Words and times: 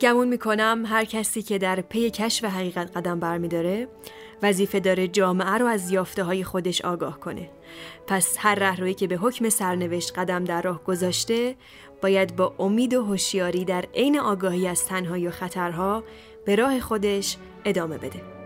گمون 0.00 0.28
می‌کنم 0.28 0.84
هر 0.86 1.04
کسی 1.04 1.42
که 1.42 1.58
در 1.58 1.80
پی 1.80 2.10
کشف 2.10 2.44
حقیقت 2.44 2.96
قدم 2.96 3.20
برمیداره 3.20 3.88
وظیفه 4.42 4.80
داره 4.80 5.08
جامعه 5.08 5.58
رو 5.58 5.66
از 5.66 5.90
یافته 5.90 6.22
های 6.22 6.44
خودش 6.44 6.80
آگاه 6.80 7.20
کنه. 7.20 7.50
پس 8.06 8.36
هر 8.38 8.54
رهروی 8.54 8.94
که 8.94 9.06
به 9.06 9.16
حکم 9.16 9.48
سرنوشت 9.48 10.18
قدم 10.18 10.44
در 10.44 10.62
راه 10.62 10.84
گذاشته 10.84 11.56
باید 12.02 12.36
با 12.36 12.54
امید 12.58 12.94
و 12.94 13.04
هوشیاری 13.04 13.64
در 13.64 13.84
عین 13.94 14.18
آگاهی 14.18 14.68
از 14.68 14.86
تنهایی 14.86 15.28
و 15.28 15.30
خطرها 15.30 16.04
به 16.44 16.56
راه 16.56 16.80
خودش 16.80 17.36
ادامه 17.64 17.98
بده. 17.98 18.37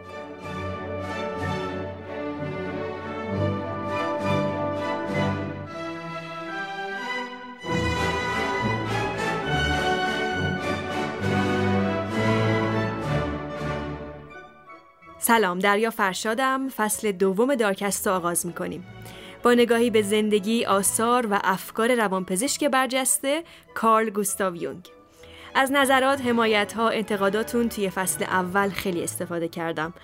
سلام 15.25 15.59
دریا 15.59 15.91
فرشادم 15.91 16.69
فصل 16.69 17.13
دوم 17.13 17.55
دارکست 17.55 18.07
آغاز 18.09 18.47
می‌کنیم 18.47 18.87
با 19.43 19.55
نگاهی 19.55 19.91
به 19.91 20.03
زندگی، 20.03 20.65
آثار 20.65 21.27
و 21.27 21.39
افکار 21.45 21.95
روانپزشک 21.95 22.65
برجسته 22.65 23.43
کارل 23.75 24.11
گوستاو 24.11 24.57
یونگ 24.57 24.89
از 25.55 25.73
نظرات، 25.73 26.21
حمایت 26.21 26.73
ها، 26.73 26.89
انتقاداتون 26.89 27.69
توی 27.69 27.91
فصل 27.91 28.25
اول 28.25 28.69
خیلی 28.69 29.05
استفاده 29.05 29.49
کردم 29.49 29.95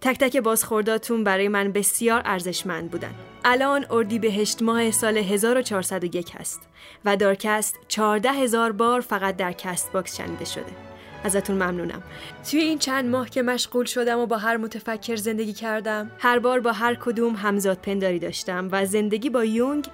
تک 0.00 0.18
تک 0.18 0.36
بازخورداتون 0.36 1.24
برای 1.24 1.48
من 1.48 1.72
بسیار 1.72 2.22
ارزشمند 2.24 2.90
بودن. 2.90 3.14
الان 3.44 3.86
اردیبهشت 3.90 4.62
ماه 4.62 4.90
سال 4.90 5.18
1401 5.18 6.30
هست 6.34 6.60
و 7.04 7.16
دارکست 7.16 7.78
14 7.88 8.30
هزار 8.30 8.72
بار 8.72 9.00
فقط 9.00 9.36
در 9.36 9.52
Castbox 9.52 10.16
شنیده 10.16 10.44
شده. 10.44 10.95
ازتون 11.26 11.56
ممنونم. 11.56 12.02
توی 12.50 12.60
این 12.60 12.78
چند 12.78 13.10
ماه 13.10 13.30
که 13.30 13.42
مشغول 13.42 13.84
شدم 13.84 14.18
و 14.18 14.26
با 14.26 14.36
هر 14.36 14.56
متفکر 14.56 15.16
زندگی 15.16 15.52
کردم 15.52 16.10
هر 16.18 16.38
بار 16.38 16.60
با 16.60 16.72
هر 16.72 16.94
کدوم 16.94 17.34
همزاد 17.34 17.78
پنداری 17.78 18.18
داشتم 18.18 18.68
و 18.72 18.86
زندگی 18.86 19.30
با 19.30 19.44
یونگ 19.44 19.86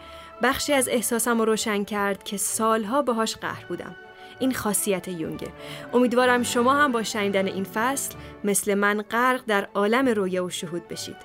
بخشی 0.42 0.72
از 0.72 0.88
احساسم 0.88 1.38
رو 1.38 1.44
روشن 1.44 1.84
کرد 1.84 2.22
که 2.22 2.36
سالها 2.36 3.02
باهاش 3.02 3.36
قهر 3.36 3.64
بودم. 3.68 3.96
این 4.38 4.54
خاصیت 4.54 5.08
یونگه. 5.08 5.48
امیدوارم 5.92 6.42
شما 6.42 6.74
هم 6.74 6.92
با 6.92 7.02
شنیدن 7.02 7.46
این 7.46 7.64
فصل 7.64 8.14
مثل 8.44 8.74
من 8.74 9.02
غرق 9.02 9.40
در 9.46 9.68
عالم 9.74 10.08
رویا 10.08 10.44
و 10.44 10.50
شهود 10.50 10.88
بشید. 10.88 11.16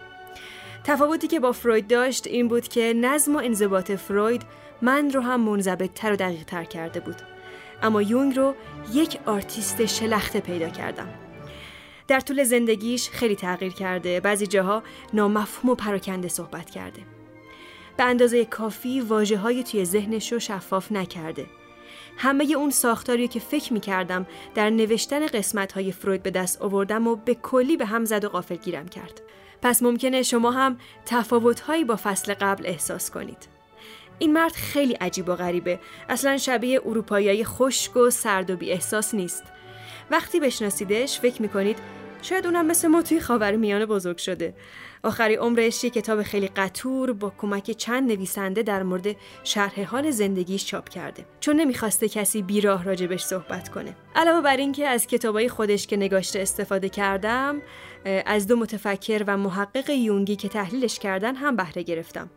تفاوتی 0.84 1.28
که 1.28 1.40
با 1.40 1.52
فروید 1.52 1.88
داشت 1.88 2.28
این 2.28 2.48
بود 2.48 2.68
که 2.68 2.94
نظم 3.02 3.36
و 3.36 3.40
انضباط 3.40 3.92
فروید 3.92 4.42
من 4.82 5.12
رو 5.12 5.22
هم 5.22 5.42
منضبطتر 5.42 6.14
و 6.14 6.16
دقیق 6.16 6.44
تر 6.44 6.64
کرده 6.64 7.00
بود. 7.00 7.37
اما 7.82 8.02
یونگ 8.02 8.36
رو 8.36 8.56
یک 8.94 9.20
آرتیست 9.26 9.86
شلخته 9.86 10.40
پیدا 10.40 10.70
کردم. 10.70 11.08
در 12.08 12.20
طول 12.20 12.44
زندگیش 12.44 13.10
خیلی 13.10 13.36
تغییر 13.36 13.74
کرده. 13.74 14.20
بعضی 14.20 14.48
جاها 14.48 14.84
نامفهوم 15.14 15.72
و 15.72 15.76
پراکنده 15.76 16.28
صحبت 16.28 16.70
کرده. 16.70 17.02
به 17.98 18.04
اندازه 18.04 18.46
کافی 18.46 19.02
واژه 19.02 19.38
های 19.38 19.64
توی 19.64 19.86
ذهنش 19.86 20.32
رو 20.34 20.40
شفاف 20.40 20.92
نکرده. 20.92 21.46
همه 22.18 22.54
اون 22.58 22.70
ساختاری 22.70 23.28
که 23.28 23.40
فکر 23.40 23.74
می 23.74 23.80
کردم 23.80 24.28
در 24.56 24.70
نوشتن 24.70 25.26
قسمت 25.26 25.72
های 25.72 25.92
فروید 25.92 26.24
به 26.24 26.32
دست 26.32 26.62
آوردم 26.62 27.08
و 27.08 27.16
به 27.16 27.36
کلی 27.36 27.78
به 27.78 27.86
هم 27.86 28.06
زد 28.06 28.24
و 28.24 28.30
غافل 28.30 28.56
گیرم 28.56 28.88
کرد. 28.88 29.22
پس 29.62 29.84
ممکنه 29.84 30.24
شما 30.24 30.52
هم 30.52 30.78
تفاوت 31.06 31.64
با 31.88 31.96
فصل 31.96 32.34
قبل 32.34 32.66
احساس 32.66 33.12
کنید. 33.12 33.57
این 34.20 34.34
مرد 34.34 34.52
خیلی 34.54 34.94
عجیب 34.94 35.30
و 35.30 35.36
غریبه. 35.36 35.80
اصلا 36.10 36.38
شبیه 36.38 36.82
اروپایی 36.86 37.44
خشک 37.44 37.98
و 37.98 38.10
سرد 38.10 38.52
و 38.52 38.56
بی 38.56 38.72
احساس 38.72 39.14
نیست. 39.16 39.44
وقتی 40.12 40.40
بشناسیدش 40.40 41.20
فکر 41.20 41.42
می‌کنید 41.42 41.78
شاید 42.22 42.46
اونم 42.46 42.66
مثل 42.66 42.88
ما 42.88 43.02
توی 43.02 43.20
خاور 43.20 43.56
میانه 43.56 43.86
بزرگ 43.86 44.18
شده. 44.18 44.54
آخری 45.04 45.36
عمرش 45.36 45.84
یه 45.84 45.90
کتاب 45.90 46.24
خیلی 46.24 46.48
قطور 46.48 47.14
با 47.14 47.34
کمک 47.38 47.72
چند 47.72 48.12
نویسنده 48.12 48.64
در 48.64 48.84
مورد 48.84 49.16
شرح 49.44 49.84
حال 49.84 50.12
زندگیش 50.12 50.66
چاپ 50.66 50.90
کرده. 50.90 51.26
چون 51.40 51.56
نمی‌خواسته 51.56 52.10
کسی 52.10 52.42
بیراه 52.42 52.84
راجبش 52.84 53.24
صحبت 53.24 53.70
کنه. 53.70 53.96
علاوه 54.16 54.42
بر 54.42 54.58
اینکه 54.58 54.88
از 54.88 55.08
کتابای 55.08 55.50
خودش 55.50 55.88
که 55.88 55.98
نگاشته 55.98 56.40
استفاده 56.40 56.90
کردم 56.90 57.62
از 58.26 58.48
دو 58.48 58.56
متفکر 58.56 59.24
و 59.28 59.38
محقق 59.38 59.90
یونگی 59.90 60.36
که 60.36 60.50
تحلیلش 60.50 61.00
کردن 61.00 61.36
هم 61.36 61.56
بهره 61.56 61.84
گرفتم. 61.84 62.30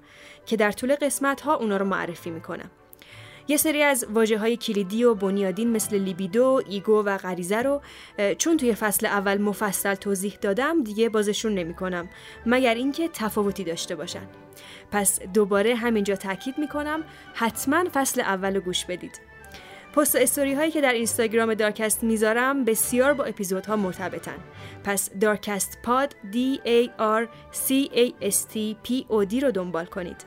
که 0.47 0.56
در 0.56 0.73
طول 0.73 0.95
قسمت 0.95 1.41
ها 1.41 1.55
اونا 1.55 1.77
رو 1.77 1.84
معرفی 1.87 2.31
می‌کنم 2.31 2.71
یه 3.49 3.56
سری 3.56 3.83
از 3.83 4.06
واژه 4.11 4.38
های 4.39 4.56
کلیدی 4.56 5.05
و 5.05 5.15
بنیادین 5.15 5.71
مثل 5.71 5.99
libido، 5.99 6.62
ego 6.69 7.03
و 7.03 7.19
غریزه 7.19 7.62
رو 7.62 7.83
چون 8.39 8.56
توی 8.56 8.75
فصل 8.75 9.06
اول 9.06 9.39
مفصل 9.39 9.95
توضیح 9.95 10.39
دادم 10.41 10.83
دیگه 10.83 11.09
بازشون 11.09 11.55
نمی 11.55 11.75
کنم 11.75 12.09
مگر 12.47 12.75
اینکه 12.75 13.09
تفاوتی 13.09 13.65
داشته 13.65 13.97
باشن. 13.97 14.27
پس 14.91 15.23
دوباره 15.23 15.75
همینجا 15.75 16.17
تاکید 16.17 16.59
می 16.59 16.69
کنم 16.69 17.05
حتما 17.34 17.84
فصل 17.95 18.21
اول 18.21 18.55
رو 18.55 18.61
گوش 18.61 18.84
بدید. 18.84 19.30
پست 19.95 20.17
استوری 20.17 20.55
هایی 20.55 20.71
که 20.71 20.81
در 20.81 20.93
اینستاگرام 20.93 21.55
دارکست 21.55 22.05
می‌ذارم 22.05 22.65
بسیار 22.65 23.15
با 23.15 23.25
اپیزودها 23.25 23.77
مرتبطن. 23.77 24.37
پس 24.84 25.11
دارکست 25.21 25.78
پاد 25.83 26.17
D 26.33 26.37
A 26.67 26.89
R 26.99 27.27
C 27.53 27.95
A 27.95 28.31
S 28.31 28.37
T 28.55 28.89
P 28.89 29.05
O 29.11 29.31
D 29.31 29.43
رو 29.43 29.50
دنبال 29.50 29.84
کنید. 29.84 30.25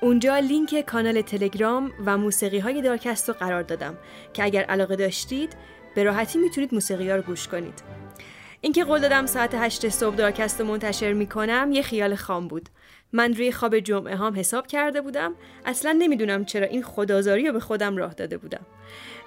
اونجا 0.00 0.38
لینک 0.38 0.80
کانال 0.86 1.20
تلگرام 1.20 1.92
و 2.06 2.18
موسیقی 2.18 2.58
های 2.58 2.82
دارکست 2.82 3.28
رو 3.28 3.34
قرار 3.34 3.62
دادم 3.62 3.98
که 4.32 4.44
اگر 4.44 4.62
علاقه 4.62 4.96
داشتید 4.96 5.56
به 5.94 6.02
راحتی 6.02 6.38
می‌تونید 6.38 6.74
موسیقی 6.74 7.10
ها 7.10 7.16
رو 7.16 7.22
گوش 7.22 7.48
کنید. 7.48 7.82
اینکه 8.60 8.84
قول 8.84 9.00
دادم 9.00 9.26
ساعت 9.26 9.54
8 9.54 9.88
صبح 9.88 10.14
دارکست 10.14 10.60
رو 10.60 10.66
منتشر 10.66 11.12
می‌کنم 11.12 11.70
یه 11.72 11.82
خیال 11.82 12.14
خام 12.14 12.48
بود. 12.48 12.68
من 13.12 13.34
روی 13.34 13.52
خواب 13.52 13.78
جمعه 13.78 14.16
هم 14.16 14.38
حساب 14.38 14.66
کرده 14.66 15.00
بودم 15.00 15.34
اصلا 15.64 15.92
نمی‌دونم 15.98 16.44
چرا 16.44 16.66
این 16.66 16.82
خدازاری 16.82 17.46
رو 17.46 17.52
به 17.52 17.60
خودم 17.60 17.96
راه 17.96 18.14
داده 18.14 18.36
بودم. 18.36 18.66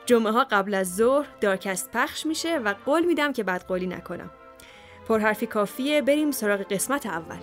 جمعه 0.06 0.32
ها 0.32 0.44
قبل 0.52 0.74
از 0.74 0.96
ظهر 0.96 1.28
دارکست 1.42 1.92
پخش 1.92 2.26
میشه 2.26 2.58
و 2.58 2.76
قول 2.86 3.06
میدم 3.06 3.34
که 3.34 3.44
بعد 3.44 3.66
قولی 3.68 3.88
نکنم. 3.88 4.32
پرحرفی 5.08 5.46
کافیه 5.46 6.02
بریم 6.02 6.32
سراغ 6.32 6.62
قسمت 6.62 7.06
اول. 7.06 7.38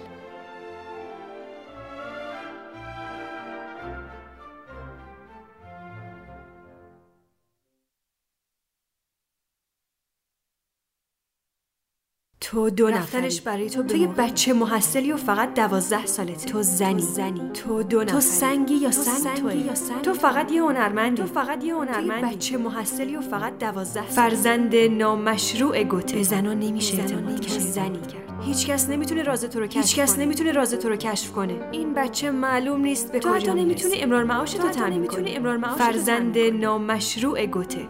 تو 12.46 12.70
دو 12.70 12.90
نفرش 12.90 13.40
برای 13.40 13.70
تو 13.70 13.82
تو 13.82 13.96
یه 13.96 14.06
بچه 14.06 14.52
محصلی 14.52 15.12
و 15.12 15.16
فقط 15.16 15.54
دوازده 15.54 16.06
سالته. 16.06 16.48
تو 16.48 16.62
زنی. 16.62 17.02
زنی. 17.02 17.50
تو 17.54 17.82
دو 17.82 18.02
نفری. 18.02 18.12
تو 18.12 18.20
سنگی 18.20 18.74
یا 18.74 18.90
سنگ 18.90 19.36
توی 19.36 19.54
یا 19.54 19.74
سنگ 19.74 20.02
تو 20.02 20.14
فقط 20.14 20.52
یه 20.52 20.62
هنرمندی. 20.62 21.22
تو 21.22 21.28
فقط 21.28 21.64
یه 21.64 21.74
هنرمندی. 21.74 22.36
بچه 22.36 22.56
محصلی 22.56 23.16
و 23.16 23.20
فقط 23.20 23.58
دوازده 23.58 24.02
فرزند 24.02 24.76
نامشروع 24.76 25.84
گوته. 25.84 26.22
زنا 26.22 26.54
نمیشه 26.54 26.98
اعتماد 26.98 27.40
کرد. 27.40 27.58
زنی 27.58 27.98
کرد. 27.98 28.44
هیچکس 28.44 28.88
نمی‌تونه 28.88 29.22
راز 29.22 29.44
تو 29.44 29.60
رو 29.60 29.66
کشف 29.66 29.76
هیچکس 29.76 30.18
نمی‌تونه 30.18 30.52
راز 30.52 30.74
تو 30.74 30.88
رو 30.88 30.96
کشف 30.96 31.32
کنه. 31.32 31.68
این 31.72 31.94
بچه 31.94 32.30
معلوم 32.30 32.80
نیست 32.80 33.12
به 33.12 33.18
کجا 33.18 33.28
تو 33.30 33.34
حتی 33.34 33.50
نمی‌تونه 33.50 33.94
امرار 33.98 34.24
معاش 34.24 34.52
تو 34.52 34.68
تامین 34.68 35.06
کنه 35.06 35.58
فرزند 35.78 36.38
نامشروع 36.38 37.46
گوته. 37.46 37.88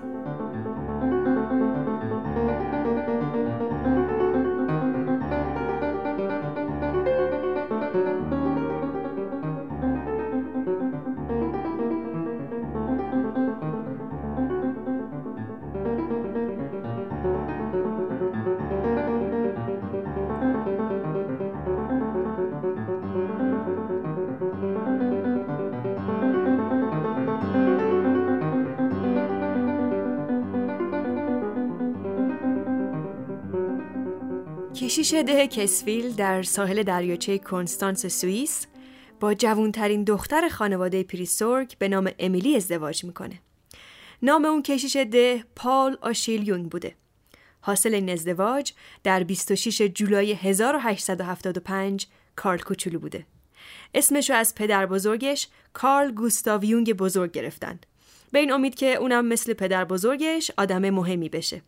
کشیش 35.07 35.25
ده 35.25 35.47
کسویل 35.47 36.13
در 36.13 36.43
ساحل 36.43 36.83
دریاچه 36.83 37.39
کنستانس 37.39 38.07
سوئیس 38.07 38.67
با 39.21 39.35
جوانترین 39.35 40.05
دختر 40.05 40.49
خانواده 40.49 41.03
پریسورگ 41.03 41.73
به 41.79 41.89
نام 41.89 42.11
امیلی 42.19 42.57
ازدواج 42.57 43.05
می‌کنه. 43.05 43.41
نام 44.23 44.45
اون 44.45 44.63
کشیش 44.63 44.97
ده 44.97 45.45
پال 45.57 45.99
آشیل 46.01 46.49
یونگ 46.49 46.71
بوده. 46.71 46.95
حاصل 47.61 47.95
این 47.95 48.11
ازدواج 48.11 48.73
در 49.05 49.23
26 49.23 49.83
جولای 49.83 50.33
1875 50.33 52.07
کارل 52.37 52.59
کوچولو 52.59 52.99
بوده. 52.99 53.27
اسمش 53.95 54.31
رو 54.31 54.37
از 54.37 54.55
پدر 54.55 54.87
بزرگش 54.87 55.49
کارل 55.73 56.13
گوستاو 56.13 56.65
یونگ 56.65 56.93
بزرگ 56.93 57.33
گرفتن. 57.33 57.81
به 58.33 58.39
این 58.39 58.53
امید 58.53 58.75
که 58.75 58.95
اونم 58.95 59.27
مثل 59.27 59.53
پدر 59.53 59.85
بزرگش 59.85 60.51
آدم 60.57 60.91
مهمی 60.91 61.29
بشه. 61.29 61.63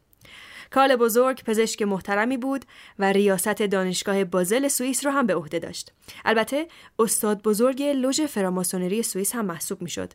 کارل 0.70 0.96
بزرگ 0.96 1.42
پزشک 1.44 1.82
محترمی 1.82 2.36
بود 2.36 2.64
و 2.98 3.12
ریاست 3.12 3.62
دانشگاه 3.62 4.24
بازل 4.24 4.68
سوئیس 4.68 5.06
رو 5.06 5.12
هم 5.12 5.26
به 5.26 5.34
عهده 5.34 5.58
داشت. 5.58 5.92
البته 6.24 6.66
استاد 6.98 7.42
بزرگ 7.42 7.82
لوژ 7.82 8.20
فراماسونری 8.20 9.02
سوئیس 9.02 9.34
هم 9.34 9.44
محسوب 9.44 9.82
می‌شد. 9.82 10.12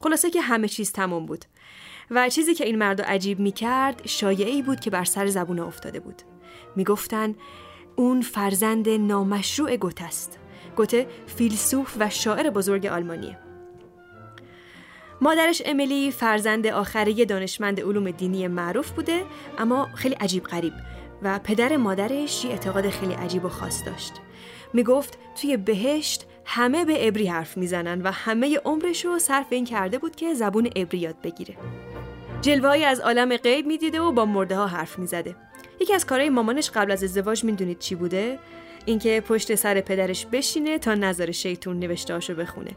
خلاصه 0.00 0.30
که 0.30 0.40
همه 0.40 0.68
چیز 0.68 0.92
تمام 0.92 1.26
بود. 1.26 1.44
و 2.10 2.28
چیزی 2.28 2.54
که 2.54 2.64
این 2.64 2.78
مرد 2.78 3.00
عجیب 3.00 3.40
می 3.40 3.52
کرد 3.52 4.06
شایعی 4.06 4.62
بود 4.62 4.80
که 4.80 4.90
بر 4.90 5.04
سر 5.04 5.26
زبون 5.26 5.58
افتاده 5.58 6.00
بود. 6.00 6.22
می‌گفتند 6.76 7.36
اون 7.96 8.22
فرزند 8.22 8.88
نامشروع 8.88 9.76
گوت 9.76 10.02
است. 10.02 10.38
گوته 10.76 11.06
فیلسوف 11.26 11.96
و 12.00 12.10
شاعر 12.10 12.50
بزرگ 12.50 12.86
آلمانیه. 12.86 13.47
مادرش 15.20 15.62
امیلی 15.66 16.10
فرزند 16.10 16.66
آخری 16.66 17.24
دانشمند 17.24 17.80
علوم 17.80 18.10
دینی 18.10 18.48
معروف 18.48 18.90
بوده 18.90 19.24
اما 19.58 19.88
خیلی 19.94 20.14
عجیب 20.14 20.44
غریب 20.44 20.72
و 21.22 21.38
پدر 21.44 21.76
مادرش 21.76 22.44
یه 22.44 22.50
اعتقاد 22.50 22.90
خیلی 22.90 23.14
عجیب 23.14 23.44
و 23.44 23.48
خاص 23.48 23.86
داشت. 23.86 24.12
می 24.72 24.82
گفت 24.82 25.18
توی 25.40 25.56
بهشت 25.56 26.26
همه 26.44 26.84
به 26.84 26.96
عبری 26.96 27.26
حرف 27.26 27.56
می‌زنن 27.56 28.02
و 28.02 28.10
همه 28.10 28.58
عمرش 28.64 29.04
رو 29.04 29.18
صرف 29.18 29.46
این 29.50 29.64
کرده 29.64 29.98
بود 29.98 30.16
که 30.16 30.34
زبون 30.34 30.66
عبری 30.66 30.98
یاد 30.98 31.20
بگیره. 31.22 31.56
جلوهایی 32.40 32.84
از 32.84 33.00
عالم 33.00 33.36
غیب 33.36 33.66
می‌دیده 33.66 34.00
و 34.00 34.12
با 34.12 34.24
مرده 34.24 34.56
ها 34.56 34.66
حرف 34.66 34.98
می‌زده. 34.98 35.36
یکی 35.80 35.94
از 35.94 36.06
کارهای 36.06 36.30
مامانش 36.30 36.70
قبل 36.70 36.92
از 36.92 37.04
ازدواج 37.04 37.44
می‌دونید 37.44 37.78
چی 37.78 37.94
بوده؟ 37.94 38.38
اینکه 38.84 39.22
پشت 39.28 39.54
سر 39.54 39.80
پدرش 39.80 40.26
بشینه 40.26 40.78
تا 40.78 40.94
نظر 40.94 41.30
شیطون 41.30 41.78
نوشتهاشو 41.78 42.34
بخونه. 42.34 42.70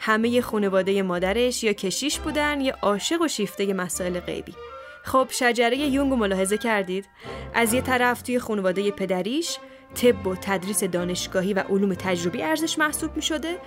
همه 0.00 0.40
خانواده 0.40 1.02
مادرش 1.02 1.64
یا 1.64 1.72
کشیش 1.72 2.18
بودن 2.18 2.60
یا 2.60 2.76
عاشق 2.82 3.22
و 3.22 3.28
شیفته 3.28 3.72
مسائل 3.72 4.20
غیبی. 4.20 4.54
خب 5.02 5.26
شجره 5.30 5.76
یونگ 5.78 6.10
رو 6.10 6.16
ملاحظه 6.16 6.58
کردید؟ 6.58 7.08
از 7.54 7.72
یه 7.72 7.80
طرف 7.80 8.22
توی 8.22 8.38
خانواده 8.38 8.90
پدریش 8.90 9.58
طب 9.94 10.26
و 10.26 10.34
تدریس 10.34 10.84
دانشگاهی 10.84 11.52
و 11.54 11.58
علوم 11.58 11.94
تجربی 11.94 12.42
ارزش 12.42 12.78
محسوب 12.78 13.16
می 13.16 13.22
شده 13.22 13.58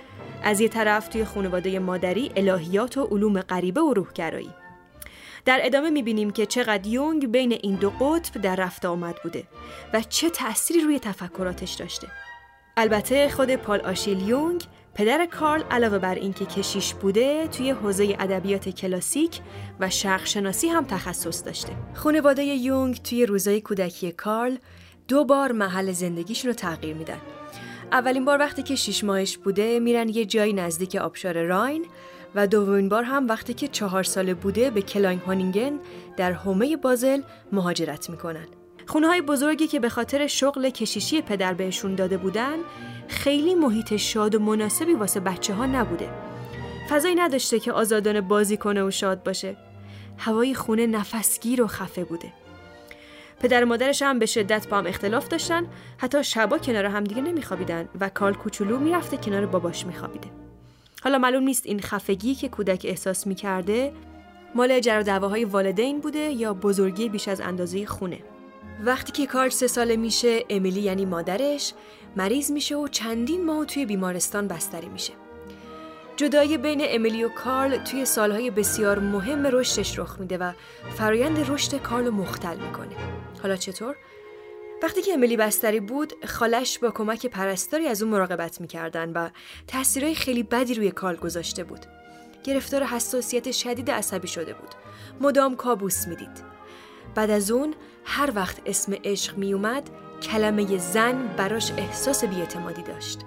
از 0.42 0.60
یه 0.60 0.68
طرف 0.68 1.08
توی 1.08 1.24
خانواده 1.24 1.78
مادری 1.78 2.30
الهیات 2.36 2.98
و 2.98 3.04
علوم 3.04 3.40
غریبه 3.40 3.80
و 3.80 3.94
روحگرایی 3.94 4.50
در 5.44 5.60
ادامه 5.62 5.90
می‌بینیم 5.90 6.30
که 6.30 6.46
چقدر 6.46 6.86
یونگ 6.86 7.30
بین 7.30 7.52
این 7.52 7.74
دو 7.74 7.90
قطب 7.90 8.40
در 8.40 8.56
رفت 8.56 8.84
آمد 8.84 9.16
بوده 9.22 9.44
و 9.92 10.02
چه 10.02 10.30
تأثیری 10.30 10.80
روی 10.80 10.98
تفکراتش 10.98 11.74
داشته 11.74 12.08
البته 12.76 13.28
خود 13.28 13.56
پال 13.56 13.80
آشیل 13.80 14.28
یونگ 14.28 14.64
پدر 14.98 15.26
کارل 15.26 15.62
علاوه 15.70 15.98
بر 15.98 16.14
اینکه 16.14 16.46
کشیش 16.46 16.94
بوده 16.94 17.48
توی 17.48 17.70
حوزه 17.70 18.16
ادبیات 18.18 18.68
کلاسیک 18.68 19.40
و 19.80 19.90
شرق 19.90 20.26
شناسی 20.26 20.68
هم 20.68 20.84
تخصص 20.84 21.44
داشته. 21.44 21.72
خانواده 21.94 22.42
یونگ 22.44 23.02
توی 23.02 23.26
روزای 23.26 23.60
کودکی 23.60 24.12
کارل 24.12 24.56
دو 25.08 25.24
بار 25.24 25.52
محل 25.52 25.92
زندگیشون 25.92 26.48
رو 26.48 26.54
تغییر 26.54 26.96
میدن. 26.96 27.18
اولین 27.92 28.24
بار 28.24 28.38
وقتی 28.38 28.62
که 28.62 28.74
شیش 28.74 29.04
ماهش 29.04 29.36
بوده 29.36 29.80
میرن 29.80 30.08
یه 30.08 30.24
جایی 30.24 30.52
نزدیک 30.52 30.96
آبشار 30.96 31.42
راین 31.42 31.84
و 32.34 32.46
دومین 32.46 32.88
بار 32.88 33.02
هم 33.02 33.28
وقتی 33.28 33.54
که 33.54 33.68
چهار 33.68 34.02
ساله 34.02 34.34
بوده 34.34 34.70
به 34.70 34.82
کلاین 34.82 35.18
هانینگن 35.18 35.78
در 36.16 36.32
حومه 36.32 36.76
بازل 36.76 37.20
مهاجرت 37.52 38.10
می‌کنن. 38.10 38.46
خونه 38.88 39.06
های 39.06 39.20
بزرگی 39.20 39.66
که 39.66 39.80
به 39.80 39.88
خاطر 39.88 40.26
شغل 40.26 40.70
کشیشی 40.70 41.22
پدر 41.22 41.54
بهشون 41.54 41.94
داده 41.94 42.16
بودن 42.16 42.56
خیلی 43.08 43.54
محیط 43.54 43.96
شاد 43.96 44.34
و 44.34 44.38
مناسبی 44.38 44.94
واسه 44.94 45.20
بچه 45.20 45.54
ها 45.54 45.66
نبوده. 45.66 46.08
فضایی 46.90 47.14
نداشته 47.14 47.60
که 47.60 47.72
آزادانه 47.72 48.20
بازی 48.20 48.56
کنه 48.56 48.82
و 48.82 48.90
شاد 48.90 49.22
باشه. 49.22 49.56
هوای 50.18 50.54
خونه 50.54 50.86
نفسگیر 50.86 51.62
و 51.62 51.66
خفه 51.66 52.04
بوده. 52.04 52.32
پدر 53.40 53.64
و 53.64 53.66
مادرش 53.66 54.02
هم 54.02 54.18
به 54.18 54.26
شدت 54.26 54.68
با 54.68 54.78
هم 54.78 54.86
اختلاف 54.86 55.28
داشتن 55.28 55.66
حتی 55.98 56.24
شبا 56.24 56.58
کنار 56.58 56.84
هم 56.84 57.04
دیگه 57.04 57.22
نمیخوابیدن 57.22 57.88
و 58.00 58.08
کال 58.08 58.34
کوچولو 58.34 58.78
می‌رفته 58.78 59.16
کنار 59.16 59.46
باباش 59.46 59.86
میخوابیده 59.86 60.28
حالا 61.02 61.18
معلوم 61.18 61.42
نیست 61.42 61.66
این 61.66 61.80
خفگی 61.80 62.34
که 62.34 62.48
کودک 62.48 62.82
احساس 62.84 63.26
می‌کرده 63.26 63.92
مال 64.54 64.80
جر 64.80 65.00
دعواهای 65.00 65.44
والدین 65.44 66.00
بوده 66.00 66.18
یا 66.18 66.54
بزرگی 66.54 67.08
بیش 67.08 67.28
از 67.28 67.40
اندازه 67.40 67.86
خونه 67.86 68.18
وقتی 68.84 69.12
که 69.12 69.26
کارل 69.26 69.48
سه 69.48 69.66
ساله 69.66 69.96
میشه 69.96 70.44
امیلی 70.50 70.80
یعنی 70.80 71.04
مادرش 71.04 71.72
مریض 72.16 72.50
میشه 72.50 72.76
و 72.76 72.88
چندین 72.88 73.44
ماه 73.44 73.64
توی 73.64 73.86
بیمارستان 73.86 74.48
بستری 74.48 74.88
میشه 74.88 75.12
جدایی 76.16 76.58
بین 76.58 76.80
امیلی 76.84 77.24
و 77.24 77.28
کارل 77.28 77.76
توی 77.76 78.04
سالهای 78.04 78.50
بسیار 78.50 78.98
مهم 78.98 79.46
رشدش 79.46 79.98
رخ 79.98 80.16
میده 80.20 80.38
و 80.38 80.52
فرایند 80.96 81.50
رشد 81.50 81.82
کارل 81.82 82.06
رو 82.06 82.12
مختل 82.12 82.56
می‌کنه. 82.56 82.96
حالا 83.42 83.56
چطور؟ 83.56 83.96
وقتی 84.82 85.02
که 85.02 85.14
امیلی 85.14 85.36
بستری 85.36 85.80
بود، 85.80 86.24
خالش 86.26 86.78
با 86.78 86.90
کمک 86.90 87.26
پرستاری 87.26 87.86
از 87.86 88.02
اون 88.02 88.12
مراقبت 88.12 88.60
می‌کردن 88.60 89.12
و 89.12 89.28
تاثیرهای 89.66 90.14
خیلی 90.14 90.42
بدی 90.42 90.74
روی 90.74 90.90
کارل 90.90 91.16
گذاشته 91.16 91.64
بود. 91.64 91.86
گرفتار 92.44 92.84
حساسیت 92.84 93.52
شدید 93.52 93.90
عصبی 93.90 94.28
شده 94.28 94.54
بود. 94.54 94.74
مدام 95.20 95.56
کابوس 95.56 96.08
می‌دید. 96.08 96.57
بعد 97.14 97.30
از 97.30 97.50
اون 97.50 97.74
هر 98.04 98.32
وقت 98.34 98.62
اسم 98.66 98.94
عشق 99.04 99.38
میومد 99.38 99.90
کلمه 100.22 100.78
زن 100.78 101.26
براش 101.36 101.72
احساس 101.72 102.24
بیاعتمادی 102.24 102.82
داشت. 102.82 103.20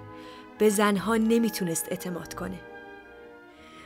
به 0.58 0.68
زنها 0.68 1.16
نمی‌تونست 1.16 1.86
اعتماد 1.90 2.34
کنه. 2.34 2.58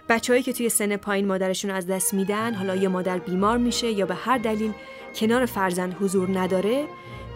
بچههایی 0.08 0.42
که 0.42 0.52
توی 0.52 0.68
سن 0.68 0.96
پایین 0.96 1.26
مادرشون 1.26 1.70
از 1.70 1.86
دست 1.86 2.14
میدن 2.14 2.54
حالا 2.54 2.76
یا 2.76 2.88
مادر 2.88 3.18
بیمار 3.18 3.58
میشه 3.58 3.90
یا 3.90 4.06
به 4.06 4.14
هر 4.14 4.38
دلیل 4.38 4.72
کنار 5.14 5.46
فرزند 5.46 5.96
حضور 6.00 6.38
نداره 6.38 6.84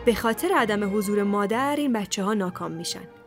به 0.04 0.14
خاطر 0.14 0.48
عدم 0.56 0.96
حضور 0.96 1.22
مادر 1.22 1.76
این 1.76 1.92
بچه 1.92 2.22
ها 2.22 2.34
ناکام 2.34 2.72
میشن 2.72 3.19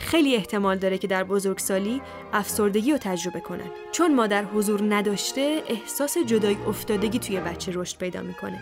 خیلی 0.00 0.36
احتمال 0.36 0.78
داره 0.78 0.98
که 0.98 1.06
در 1.06 1.24
بزرگسالی 1.24 2.02
افسردگی 2.32 2.92
رو 2.92 2.98
تجربه 2.98 3.40
کنن 3.40 3.70
چون 3.92 4.14
مادر 4.14 4.44
حضور 4.44 4.94
نداشته 4.94 5.62
احساس 5.68 6.18
جدایی 6.18 6.58
افتادگی 6.68 7.18
توی 7.18 7.40
بچه 7.40 7.72
رشد 7.74 7.98
پیدا 7.98 8.22
می‌کنه. 8.22 8.60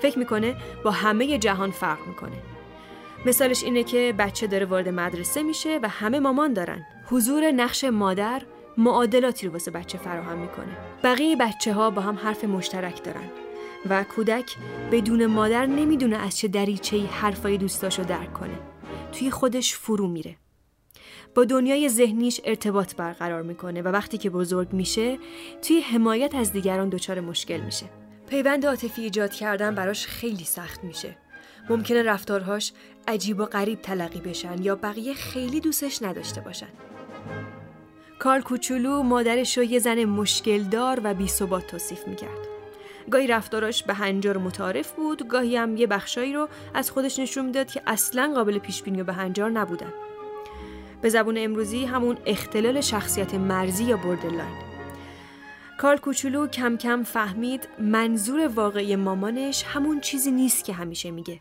فکر 0.00 0.18
می‌کنه 0.18 0.56
با 0.84 0.90
همه 0.90 1.38
جهان 1.38 1.70
فرق 1.70 2.06
می‌کنه. 2.06 2.36
مثالش 3.26 3.62
اینه 3.62 3.82
که 3.82 4.14
بچه 4.18 4.46
داره 4.46 4.66
وارد 4.66 4.88
مدرسه 4.88 5.42
میشه 5.42 5.80
و 5.82 5.88
همه 5.88 6.20
مامان 6.20 6.52
دارن. 6.52 6.86
حضور 7.06 7.50
نقش 7.50 7.84
مادر 7.84 8.42
معادلاتی 8.78 9.46
رو 9.46 9.52
واسه 9.52 9.70
بچه 9.70 9.98
فراهم 9.98 10.38
می‌کنه. 10.38 10.76
بقیه 11.04 11.36
بچه 11.36 11.72
ها 11.72 11.90
با 11.90 12.02
هم 12.02 12.16
حرف 12.16 12.44
مشترک 12.44 13.04
دارن 13.04 13.30
و 13.90 14.04
کودک 14.04 14.56
بدون 14.92 15.26
مادر 15.26 15.66
نمی‌دونه 15.66 16.16
از 16.16 16.38
چه 16.38 16.48
دریچه 16.48 17.06
حرفای 17.06 17.56
دوستاشو 17.56 18.02
درک 18.02 18.32
کنه. 18.32 18.58
توی 19.12 19.30
خودش 19.30 19.74
فرو 19.74 20.08
میره. 20.08 20.36
با 21.34 21.44
دنیای 21.44 21.88
ذهنیش 21.88 22.40
ارتباط 22.44 22.96
برقرار 22.96 23.42
می‌کنه 23.42 23.82
و 23.82 23.88
وقتی 23.88 24.18
که 24.18 24.30
بزرگ 24.30 24.72
میشه 24.72 25.18
توی 25.62 25.80
حمایت 25.80 26.34
از 26.34 26.52
دیگران 26.52 26.88
دچار 26.88 27.20
مشکل 27.20 27.60
میشه 27.60 27.86
پیوند 28.28 28.66
عاطفی 28.66 29.02
ایجاد 29.02 29.32
کردن 29.32 29.74
براش 29.74 30.06
خیلی 30.06 30.44
سخت 30.44 30.84
میشه 30.84 31.16
ممکنه 31.70 32.02
رفتارهاش 32.02 32.72
عجیب 33.08 33.40
و 33.40 33.44
غریب 33.44 33.82
تلقی 33.82 34.20
بشن 34.20 34.62
یا 34.62 34.76
بقیه 34.76 35.14
خیلی 35.14 35.60
دوستش 35.60 36.02
نداشته 36.02 36.40
باشن 36.40 36.68
کارل 38.18 38.42
کوچولو 38.42 39.02
مادرش 39.02 39.58
رو 39.58 39.64
یه 39.64 39.78
زن 39.78 40.04
مشکلدار 40.04 41.00
و 41.04 41.14
بی 41.14 41.28
ثبات 41.28 41.66
توصیف 41.66 42.08
می‌کرد. 42.08 42.38
گاهی 43.10 43.26
رفتاراش 43.26 43.82
به 43.82 43.94
هنجار 43.94 44.38
متعارف 44.38 44.92
بود، 44.92 45.28
گاهی 45.28 45.56
هم 45.56 45.76
یه 45.76 45.86
بخشایی 45.86 46.32
رو 46.32 46.48
از 46.74 46.90
خودش 46.90 47.18
نشون 47.18 47.46
می‌داد 47.46 47.66
که 47.66 47.82
اصلا 47.86 48.32
قابل 48.34 48.58
پیش 48.58 48.82
بینی 48.82 49.00
و 49.00 49.04
بهنجار 49.04 49.50
نبودن. 49.50 49.92
به 51.02 51.08
زبون 51.08 51.38
امروزی 51.38 51.84
همون 51.84 52.18
اختلال 52.26 52.80
شخصیت 52.80 53.34
مرزی 53.34 53.84
یا 53.84 53.96
borderline. 53.96 54.56
کارل 55.78 55.98
کوچولو 55.98 56.46
کم 56.46 56.76
کم 56.76 57.02
فهمید 57.02 57.68
منظور 57.78 58.46
واقعی 58.46 58.96
مامانش 58.96 59.64
همون 59.64 60.00
چیزی 60.00 60.30
نیست 60.30 60.64
که 60.64 60.72
همیشه 60.72 61.10
میگه. 61.10 61.40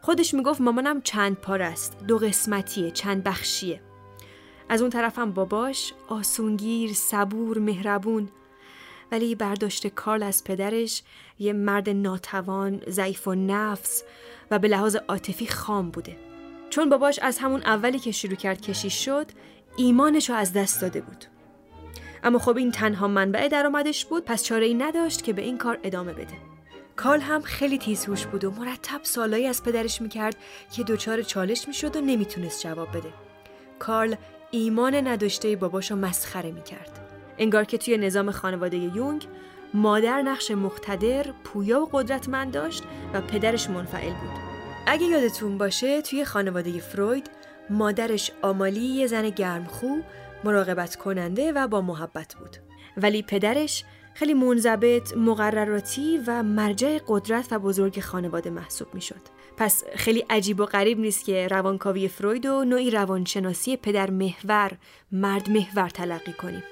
خودش 0.00 0.34
می‌گفت 0.34 0.60
مامانم 0.60 1.00
چند 1.00 1.36
پاره 1.36 1.62
است، 1.62 1.98
دو 2.08 2.18
قسمتیه، 2.18 2.90
چند 2.90 3.24
بخشیه. 3.24 3.80
از 4.68 4.80
اون 4.80 4.90
طرفم 4.90 5.30
باباش 5.30 5.92
آسونگیر، 6.08 6.92
صبور، 6.92 7.58
مهربون 7.58 8.28
ولی 9.12 9.34
برداشت 9.34 9.86
کارل 9.86 10.22
از 10.22 10.44
پدرش 10.44 11.02
یه 11.38 11.52
مرد 11.52 11.90
ناتوان، 11.90 12.82
ضعیف 12.88 13.28
و 13.28 13.34
نفس 13.34 14.04
و 14.50 14.58
به 14.58 14.68
لحاظ 14.68 14.96
عاطفی 14.96 15.46
خام 15.46 15.90
بوده. 15.90 16.16
چون 16.74 16.88
باباش 16.88 17.18
از 17.18 17.38
همون 17.38 17.62
اولی 17.62 17.98
که 17.98 18.12
شروع 18.12 18.34
کرد 18.34 18.60
کشیش 18.60 19.04
شد، 19.04 19.26
ایمانش 19.76 20.30
رو 20.30 20.36
از 20.36 20.52
دست 20.52 20.82
داده 20.82 21.00
بود. 21.00 21.24
اما 22.24 22.38
خب 22.38 22.56
این 22.56 22.70
تنها 22.70 23.08
منبع 23.08 23.48
درآمدش 23.48 24.04
بود 24.04 24.24
پس 24.24 24.42
چاره 24.42 24.66
ای 24.66 24.74
نداشت 24.74 25.22
که 25.22 25.32
به 25.32 25.42
این 25.42 25.58
کار 25.58 25.78
ادامه 25.82 26.12
بده. 26.12 26.34
کارل 26.96 27.20
هم 27.20 27.42
خیلی 27.42 27.78
تیزهوش 27.78 28.26
بود 28.26 28.44
و 28.44 28.50
مرتب 28.50 29.00
سالایی 29.02 29.46
از 29.46 29.62
پدرش 29.62 30.02
می‌کرد 30.02 30.36
که 30.72 30.82
دچار 30.84 31.22
چالش 31.22 31.68
می‌شد 31.68 31.96
و 31.96 32.00
نمی‌تونست 32.00 32.62
جواب 32.62 32.88
بده. 32.88 33.12
کارل 33.78 34.14
ایمان 34.50 35.08
نداشته 35.08 35.56
باباشو 35.56 35.96
مسخره 35.96 36.52
می‌کرد. 36.52 36.98
انگار 37.38 37.64
که 37.64 37.78
توی 37.78 37.98
نظام 37.98 38.30
خانواده 38.30 38.76
یونگ 38.76 39.26
مادر 39.74 40.22
نقش 40.22 40.50
مقتدر، 40.50 41.26
پویا 41.44 41.82
و 41.82 41.88
قدرتمند 41.92 42.52
داشت 42.52 42.82
و 43.12 43.20
پدرش 43.20 43.70
منفعل 43.70 44.12
بود. 44.12 44.53
اگه 44.86 45.06
یادتون 45.06 45.58
باشه 45.58 46.02
توی 46.02 46.24
خانواده 46.24 46.78
فروید 46.78 47.30
مادرش 47.70 48.30
آمالی 48.42 48.80
یه 48.80 49.06
زن 49.06 49.30
گرمخو، 49.30 49.96
مراقبت 50.44 50.96
کننده 50.96 51.52
و 51.52 51.68
با 51.68 51.80
محبت 51.80 52.34
بود. 52.34 52.56
ولی 52.96 53.22
پدرش 53.22 53.84
خیلی 54.14 54.34
منضبط، 54.34 55.16
مقرراتی 55.16 56.20
و 56.26 56.42
مرجع 56.42 56.98
قدرت 57.08 57.52
و 57.52 57.58
بزرگ 57.58 58.00
خانواده 58.00 58.50
محسوب 58.50 58.94
می 58.94 59.00
شد. 59.00 59.20
پس 59.56 59.84
خیلی 59.96 60.24
عجیب 60.30 60.60
و 60.60 60.64
غریب 60.64 60.98
نیست 60.98 61.24
که 61.24 61.48
روانکاوی 61.48 62.08
فروید 62.08 62.46
و 62.46 62.64
نوعی 62.64 62.90
روانشناسی 62.90 63.76
پدر 63.76 64.10
محور، 64.10 64.72
مرد 65.12 65.50
محور 65.50 65.88
تلقی 65.88 66.32
کنیم. 66.32 66.62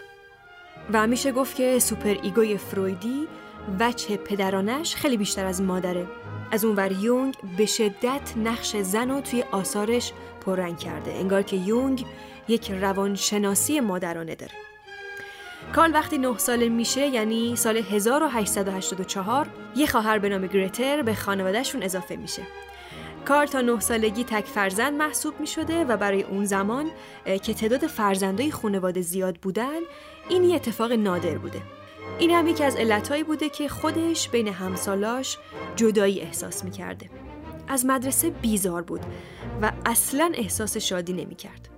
و 0.92 1.06
میشه 1.06 1.32
گفت 1.32 1.56
که 1.56 1.78
superego 1.78 2.16
ی 2.22 2.56
فرویدی 2.56 3.28
وجه 3.80 4.16
پدرانه‌ش 4.16 4.94
خیلی 4.94 5.16
بیشتر 5.16 5.46
از 5.46 5.62
مادره. 5.62 6.06
از 6.50 6.64
اونور 6.64 6.92
یونگ 6.92 7.34
به 7.56 7.66
شدت 7.66 8.32
نقش 8.36 8.76
زن 8.76 9.10
رو 9.10 9.20
توی 9.20 9.42
آثارش 9.42 10.12
پررنگ 10.46 10.78
کرده. 10.78 11.12
انگار 11.12 11.42
که 11.42 11.56
یونگ 11.56 12.06
یک 12.48 12.70
روانشناسی 12.70 13.80
مادرانه 13.80 14.34
داره. 14.34 14.52
کارل 15.74 15.94
وقتی 15.94 16.18
نه 16.18 16.38
ساله 16.38 16.68
میشه 16.68 17.06
یعنی 17.06 17.56
سال 17.56 17.76
1884 17.76 19.46
یه 19.76 19.86
خواهر 19.86 20.18
به 20.18 20.28
نام 20.28 20.46
گرتر 20.46 21.02
به 21.02 21.14
خانوادهشون 21.14 21.82
اضافه 21.82 22.16
میشه 22.16 22.42
کارل 23.24 23.46
تا 23.46 23.60
نه 23.60 23.80
سالگی 23.80 24.24
تک 24.24 24.44
فرزند 24.44 24.94
محسوب 24.94 25.40
می 25.40 25.46
شده 25.46 25.84
و 25.84 25.96
برای 25.96 26.22
اون 26.22 26.44
زمان 26.44 26.90
که 27.42 27.54
تعداد 27.54 27.86
فرزندای 27.86 28.50
خانواده 28.50 29.00
زیاد 29.00 29.36
بودن 29.36 29.78
این 30.28 30.44
یه 30.44 30.54
اتفاق 30.54 30.92
نادر 30.92 31.38
بوده 31.38 31.62
این 32.18 32.30
هم 32.30 32.46
یکی 32.46 32.64
از 32.64 32.76
علتهایی 32.76 33.24
بوده 33.24 33.48
که 33.48 33.68
خودش 33.68 34.28
بین 34.28 34.48
همسالاش 34.48 35.38
جدایی 35.76 36.20
احساس 36.20 36.64
می 36.64 36.70
کرده. 36.70 37.10
از 37.68 37.86
مدرسه 37.86 38.30
بیزار 38.30 38.82
بود 38.82 39.00
و 39.62 39.72
اصلا 39.86 40.32
احساس 40.34 40.76
شادی 40.76 41.12
نمی 41.12 41.34
کرد. 41.34 41.68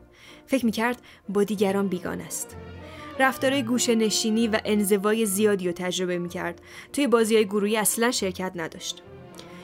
فکر 0.47 0.67
می 0.67 0.73
کرد 0.73 1.03
با 1.29 1.45
دیگران 1.45 1.89
بیگان 1.89 2.21
است. 2.21 2.57
رفتارهای 3.19 3.63
گوشه 3.63 3.95
نشینی 3.95 4.49
و 4.49 4.61
انزوای 4.65 5.27
زیادی 5.27 5.67
رو 5.67 5.73
تجربه 5.73 6.19
می 6.19 6.29
کرد. 6.29 6.61
توی 6.93 7.07
بازی 7.07 7.35
های 7.37 7.45
گروهی 7.45 7.77
اصلا 7.77 8.11
شرکت 8.11 8.53
نداشت. 8.55 9.03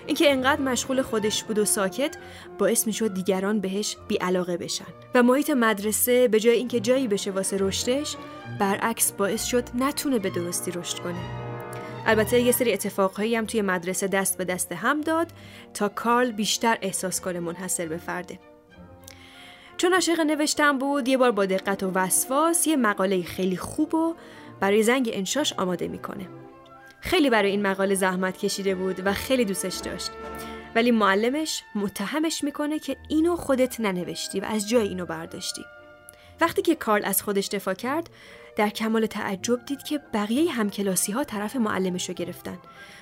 اینکه 0.07 0.33
انقدر 0.33 0.61
مشغول 0.61 1.03
خودش 1.03 1.45
بود 1.45 1.59
و 1.59 1.65
ساکت 1.65 2.17
باعث 2.59 2.87
می 2.87 2.93
شد 2.93 3.15
دیگران 3.15 3.61
بهش 3.61 3.97
بیعلاقه 4.09 4.57
بشن. 4.57 4.85
و 5.15 5.23
محیط 5.23 5.51
مدرسه 5.51 6.29
به 6.29 6.41
جای 6.41 6.57
اینکه 6.57 6.81
جایی 6.81 7.09
بشه 7.09 7.31
واسه 7.31 7.57
رشدش 7.61 8.17
برعکس 8.61 9.13
باعث 9.13 9.45
شد 9.45 9.65
نتونه 9.75 10.19
به 10.19 10.31
درستی 10.31 10.71
رشد 10.71 10.99
کنه. 10.99 11.51
البته 12.07 12.41
یه 12.41 12.53
سری 12.53 12.73
اتفاقهایی 12.73 13.37
هم 13.37 13.47
توی 13.47 13.63
مدرسه 13.63 14.07
دست 14.07 14.39
به 14.39 14.45
دست 14.45 14.73
هم 14.73 15.01
داد 15.01 15.27
تا 15.75 15.89
کارل 15.89 16.31
بیشتر 16.31 16.79
احساس 16.83 17.21
کنه 17.21 17.41
منحصر 17.41 17.87
به 17.87 17.97
فرده. 17.97 18.39
چون 19.77 19.95
عاشق 19.95 20.21
نوشتن 20.21 20.79
بود 20.79 21.09
یه 21.09 21.17
بار 21.17 21.31
با 21.31 21.47
دقت 21.47 21.83
و 21.83 21.91
وسواس 21.95 22.67
یه 22.67 22.77
مقاله 22.77 23.23
خیلی 23.23 23.57
خوب 23.57 23.95
و 23.95 24.15
برای 24.61 24.83
زنگ 24.83 25.11
انشاش 25.13 25.53
آماده 25.53 25.89
می‌کنه. 25.89 26.40
خیلی 27.01 27.31
برای 27.31 27.51
این 27.51 27.67
مقاله 27.67 27.95
زحمت 27.95 28.39
کشیده 28.39 28.75
بود 28.75 29.07
و 29.07 29.13
خیلی 29.13 29.45
دوستش 29.45 29.77
داشت. 29.77 30.11
ولی 30.75 30.91
معلمش 30.91 31.63
متهمش 31.75 32.45
می‌کنه 32.45 32.79
که 32.79 32.97
اینو 33.09 33.37
خودت 33.37 33.81
ننوشتی 33.81 34.41
و 34.41 34.45
از 34.45 34.69
جای 34.69 34.89
اینو 34.89 35.07
برداشتی. 35.07 35.65
وقتی 36.41 36.63
که 36.63 36.75
کارل 36.75 37.05
از 37.05 37.23
خودش 37.23 37.49
دفاع 37.49 37.75
کرد 37.75 38.11
در 38.57 38.69
کمال 38.69 39.07
تعجب 39.07 39.65
دید 39.65 39.83
که 39.83 40.01
بقیه 40.15 40.53
همکلاسی 40.53 41.13
ها 41.13 41.25
طرف 41.25 41.57
معلمش 41.57 42.09
رو 42.09 42.15
گرفتن 42.15 42.59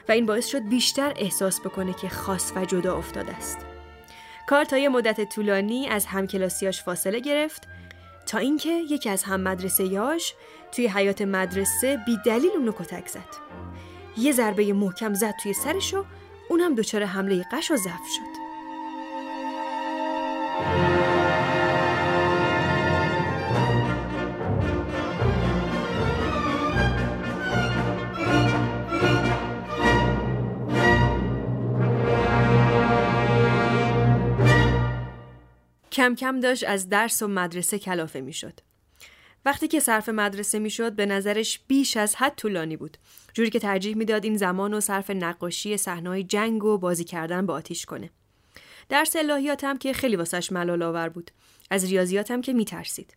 و 0.08 0.12
این 0.12 0.26
باعث 0.26 0.46
شد 0.46 0.68
بیشتر 0.68 1.12
احساس 1.16 1.60
بکنه 1.60 1.92
که 1.92 2.08
خاص 2.08 2.52
و 2.56 2.64
جدا 2.64 2.96
افتاده 2.96 3.36
است. 3.36 3.58
کار 4.46 4.64
تا 4.64 4.78
یه 4.78 4.88
مدت 4.88 5.34
طولانی 5.34 5.88
از 5.88 6.06
همکلاسیاش 6.06 6.82
فاصله 6.82 7.20
گرفت 7.20 7.68
تا 8.26 8.38
اینکه 8.38 8.70
یکی 8.70 9.10
از 9.10 9.22
هم 9.22 9.40
مدرسه 9.40 9.84
یاش 9.84 10.34
توی 10.72 10.86
حیات 10.86 11.22
مدرسه 11.22 11.98
بی 12.06 12.18
دلیل 12.26 12.50
اونو 12.56 12.72
کتک 12.72 13.08
زد. 13.08 13.47
یه 14.18 14.32
ضربه 14.32 14.72
محکم 14.72 15.14
زد 15.14 15.34
توی 15.42 15.52
سرش 15.52 15.94
و 15.94 16.04
اونم 16.50 16.74
دچار 16.74 17.04
حمله 17.04 17.44
قش 17.52 17.70
و 17.70 17.76
ضعف 17.76 18.06
شد 18.16 18.48
کم 35.92 36.14
کم 36.14 36.40
داشت 36.40 36.64
از 36.64 36.88
درس 36.88 37.22
و 37.22 37.28
مدرسه 37.28 37.78
کلافه 37.78 38.20
می‌شد. 38.20 38.67
وقتی 39.44 39.68
که 39.68 39.80
صرف 39.80 40.08
مدرسه 40.08 40.58
می‌شد 40.58 40.92
به 40.92 41.06
نظرش 41.06 41.60
بیش 41.68 41.96
از 41.96 42.16
حد 42.16 42.34
طولانی 42.36 42.76
بود. 42.76 42.96
جوری 43.32 43.50
که 43.50 43.58
ترجیح 43.58 43.96
می‌داد 43.96 44.24
این 44.24 44.36
زمان 44.36 44.74
و 44.74 44.80
صرف 44.80 45.10
نقاشی 45.10 45.76
صحنه‌های 45.76 46.24
جنگ 46.24 46.64
و 46.64 46.78
بازی 46.78 47.04
کردن 47.04 47.46
با 47.46 47.54
آتیش 47.54 47.86
کنه. 47.86 48.10
درس 48.88 49.16
الهیات 49.16 49.78
که 49.80 49.92
خیلی 49.92 50.16
واسش 50.16 50.52
ملال 50.52 50.82
آور 50.82 51.08
بود. 51.08 51.30
از 51.70 51.84
ریاضیات 51.84 52.30
هم 52.30 52.40
که 52.40 52.52
میترسید. 52.52 53.16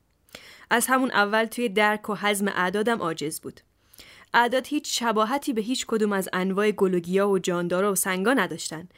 از 0.70 0.88
همون 0.88 1.12
اول 1.12 1.46
توی 1.46 1.70
درک 1.70 2.10
و 2.10 2.16
حزم 2.16 2.48
اعدادم 2.48 2.98
عاجز 2.98 3.40
بود. 3.40 3.62
اعداد 4.34 4.68
هیچ 4.68 5.00
شباهتی 5.00 5.54
به 5.54 5.62
هیچ 5.62 5.86
کدوم 5.86 6.12
از 6.14 6.30
انواع 6.34 6.72
گلوگیا 6.72 7.30
و 7.30 7.40
جاندارا 7.40 7.92
و 7.92 7.96
سنگا 7.96 8.34
نداشتن. 8.34 8.90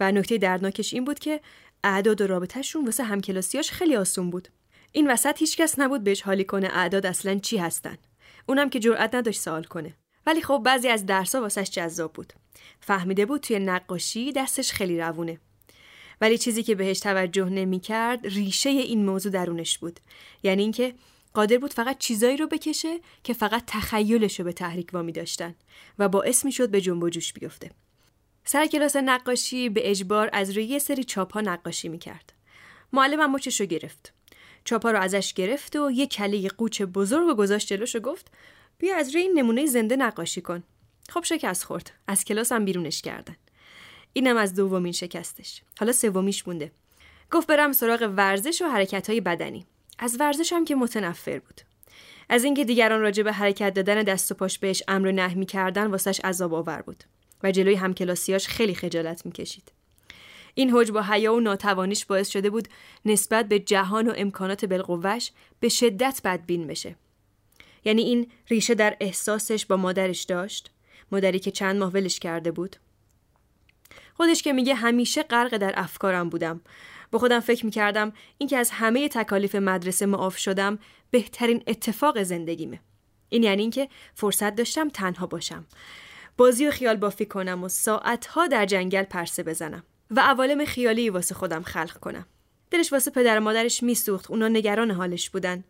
و 0.00 0.12
نکته 0.12 0.38
دردناکش 0.38 0.94
این 0.94 1.04
بود 1.04 1.18
که 1.18 1.40
اعداد 1.84 2.20
و 2.20 2.26
رابطهشون 2.26 2.84
واسه 2.84 3.04
همکلاسیاش 3.04 3.70
خیلی 3.70 3.96
آسون 3.96 4.30
بود. 4.30 4.48
این 4.92 5.10
وسط 5.10 5.38
هیچکس 5.38 5.78
نبود 5.78 6.04
بهش 6.04 6.22
حالی 6.22 6.44
کنه 6.44 6.68
اعداد 6.72 7.06
اصلا 7.06 7.38
چی 7.38 7.58
هستن. 7.58 7.98
اونم 8.46 8.70
که 8.70 8.78
جرئت 8.78 9.14
نداشت 9.14 9.40
سوال 9.40 9.64
کنه. 9.64 9.94
ولی 10.26 10.42
خب 10.42 10.62
بعضی 10.64 10.88
از 10.88 11.06
درسا 11.06 11.40
واسش 11.40 11.70
جذاب 11.70 12.12
بود. 12.12 12.32
فهمیده 12.80 13.26
بود 13.26 13.40
توی 13.40 13.58
نقاشی 13.58 14.32
دستش 14.32 14.72
خیلی 14.72 14.98
روونه. 14.98 15.40
ولی 16.20 16.38
چیزی 16.38 16.62
که 16.62 16.74
بهش 16.74 17.00
توجه 17.00 17.48
نمی‌کرد 17.48 18.26
ریشه 18.26 18.70
این 18.70 19.04
موضوع 19.04 19.32
درونش 19.32 19.78
بود. 19.78 20.00
یعنی 20.42 20.62
اینکه 20.62 20.94
قادر 21.34 21.58
بود 21.58 21.72
فقط 21.72 21.98
چیزایی 21.98 22.36
رو 22.36 22.46
بکشه 22.46 23.00
که 23.24 23.32
فقط 23.32 23.62
تخیلش 23.66 24.38
رو 24.38 24.44
به 24.44 24.52
تحریک 24.52 24.88
وامی 24.92 25.12
داشتن 25.12 25.54
و 25.98 26.08
باعث 26.08 26.44
می‌شد 26.44 26.70
به 26.70 26.80
جنب 26.80 27.02
و 27.02 27.10
جوش 27.10 27.32
بیفته. 27.32 27.70
سر 28.44 28.66
کلاس 28.66 28.96
نقاشی 28.96 29.68
به 29.68 29.90
اجبار 29.90 30.30
از 30.32 30.50
روی 30.50 30.64
یه 30.64 30.78
سری 30.78 31.04
چاپ 31.04 31.32
ها 31.32 31.40
نقاشی 31.40 31.88
می‌کرد. 31.88 32.32
معلمم 32.92 33.32
مچش 33.32 33.60
رو 33.60 33.66
گرفت. 33.66 34.12
چاپا 34.64 34.90
رو 34.90 34.98
ازش 35.00 35.32
گرفت 35.32 35.76
و 35.76 35.90
یه 35.90 36.06
کله 36.06 36.48
قوچ 36.48 36.82
بزرگ 36.82 37.28
و 37.28 37.34
گذاشت 37.34 37.68
جلوش 37.68 37.96
و 37.96 38.00
گفت 38.00 38.30
بیا 38.78 38.96
از 38.96 39.14
روی 39.14 39.22
این 39.22 39.38
نمونه 39.38 39.66
زنده 39.66 39.96
نقاشی 39.96 40.40
کن. 40.40 40.62
خب 41.08 41.24
شکست 41.24 41.64
خورد. 41.64 41.90
از 42.06 42.24
کلاس 42.24 42.52
هم 42.52 42.64
بیرونش 42.64 43.02
کردن. 43.02 43.36
اینم 44.12 44.36
از 44.36 44.54
دومین 44.54 44.92
شکستش. 44.92 45.62
حالا 45.80 45.92
سومیش 45.92 46.48
مونده. 46.48 46.72
گفت 47.30 47.46
برم 47.46 47.72
سراغ 47.72 48.12
ورزش 48.16 48.62
و 48.62 48.64
حرکت 48.68 49.10
های 49.10 49.20
بدنی. 49.20 49.66
از 49.98 50.16
ورزش 50.20 50.52
هم 50.52 50.64
که 50.64 50.74
متنفر 50.74 51.38
بود. 51.38 51.60
از 52.28 52.44
اینکه 52.44 52.64
دیگران 52.64 53.00
راجع 53.00 53.22
به 53.22 53.32
حرکت 53.32 53.74
دادن 53.74 54.02
دست 54.02 54.32
و 54.32 54.34
پاش 54.34 54.58
بهش 54.58 54.82
امر 54.88 55.06
و 55.06 55.12
نهی 55.12 55.34
می‌کردن 55.34 55.86
واسش 55.86 56.20
عذاب 56.20 56.54
آور 56.54 56.82
بود. 56.82 57.04
و 57.42 57.52
جلوی 57.52 57.74
همکلاسیاش 57.74 58.48
خیلی 58.48 58.74
خجالت 58.74 59.26
می‌کشید. 59.26 59.72
این 60.54 60.70
حج 60.70 60.90
با 60.90 61.02
حیا 61.02 61.34
و 61.34 61.40
ناتوانیش 61.40 62.04
باعث 62.04 62.28
شده 62.28 62.50
بود 62.50 62.68
نسبت 63.04 63.48
به 63.48 63.58
جهان 63.58 64.08
و 64.08 64.12
امکانات 64.16 64.64
بالقوهش 64.64 65.32
به 65.60 65.68
شدت 65.68 66.20
بدبین 66.24 66.66
بشه. 66.66 66.96
یعنی 67.84 68.02
این 68.02 68.30
ریشه 68.50 68.74
در 68.74 68.96
احساسش 69.00 69.66
با 69.66 69.76
مادرش 69.76 70.22
داشت 70.22 70.70
مادری 71.12 71.38
که 71.38 71.50
چند 71.50 71.78
ماه 71.78 71.92
ولش 71.92 72.18
کرده 72.18 72.50
بود. 72.50 72.76
خودش 74.14 74.42
که 74.42 74.52
میگه 74.52 74.74
همیشه 74.74 75.22
غرق 75.22 75.56
در 75.56 75.72
افکارم 75.76 76.28
بودم. 76.28 76.60
با 77.10 77.18
خودم 77.18 77.40
فکر 77.40 77.64
می‌کردم 77.64 78.12
اینکه 78.38 78.56
از 78.58 78.70
همه 78.70 79.08
تکالیف 79.08 79.54
مدرسه 79.54 80.06
معاف 80.06 80.36
شدم 80.38 80.78
بهترین 81.10 81.62
اتفاق 81.66 82.22
زندگیمه. 82.22 82.80
این 83.28 83.42
یعنی 83.42 83.62
اینکه 83.62 83.88
فرصت 84.14 84.54
داشتم 84.54 84.88
تنها 84.88 85.26
باشم. 85.26 85.66
بازی 86.36 86.66
و 86.66 86.70
خیال 86.70 86.96
بافی 86.96 87.26
کنم 87.26 87.64
و 87.64 87.68
ساعتها 87.68 88.46
در 88.46 88.66
جنگل 88.66 89.02
پرسه 89.02 89.42
بزنم. 89.42 89.84
و 90.16 90.20
عوالم 90.20 90.64
خیالی 90.64 91.10
واسه 91.10 91.34
خودم 91.34 91.62
خلق 91.62 91.98
کنم. 91.98 92.26
دلش 92.70 92.92
واسه 92.92 93.10
پدر 93.10 93.38
و 93.38 93.40
مادرش 93.40 93.82
میسوخت 93.82 94.30
اونا 94.30 94.48
نگران 94.48 94.90
حالش 94.90 95.30
بودن. 95.30 95.64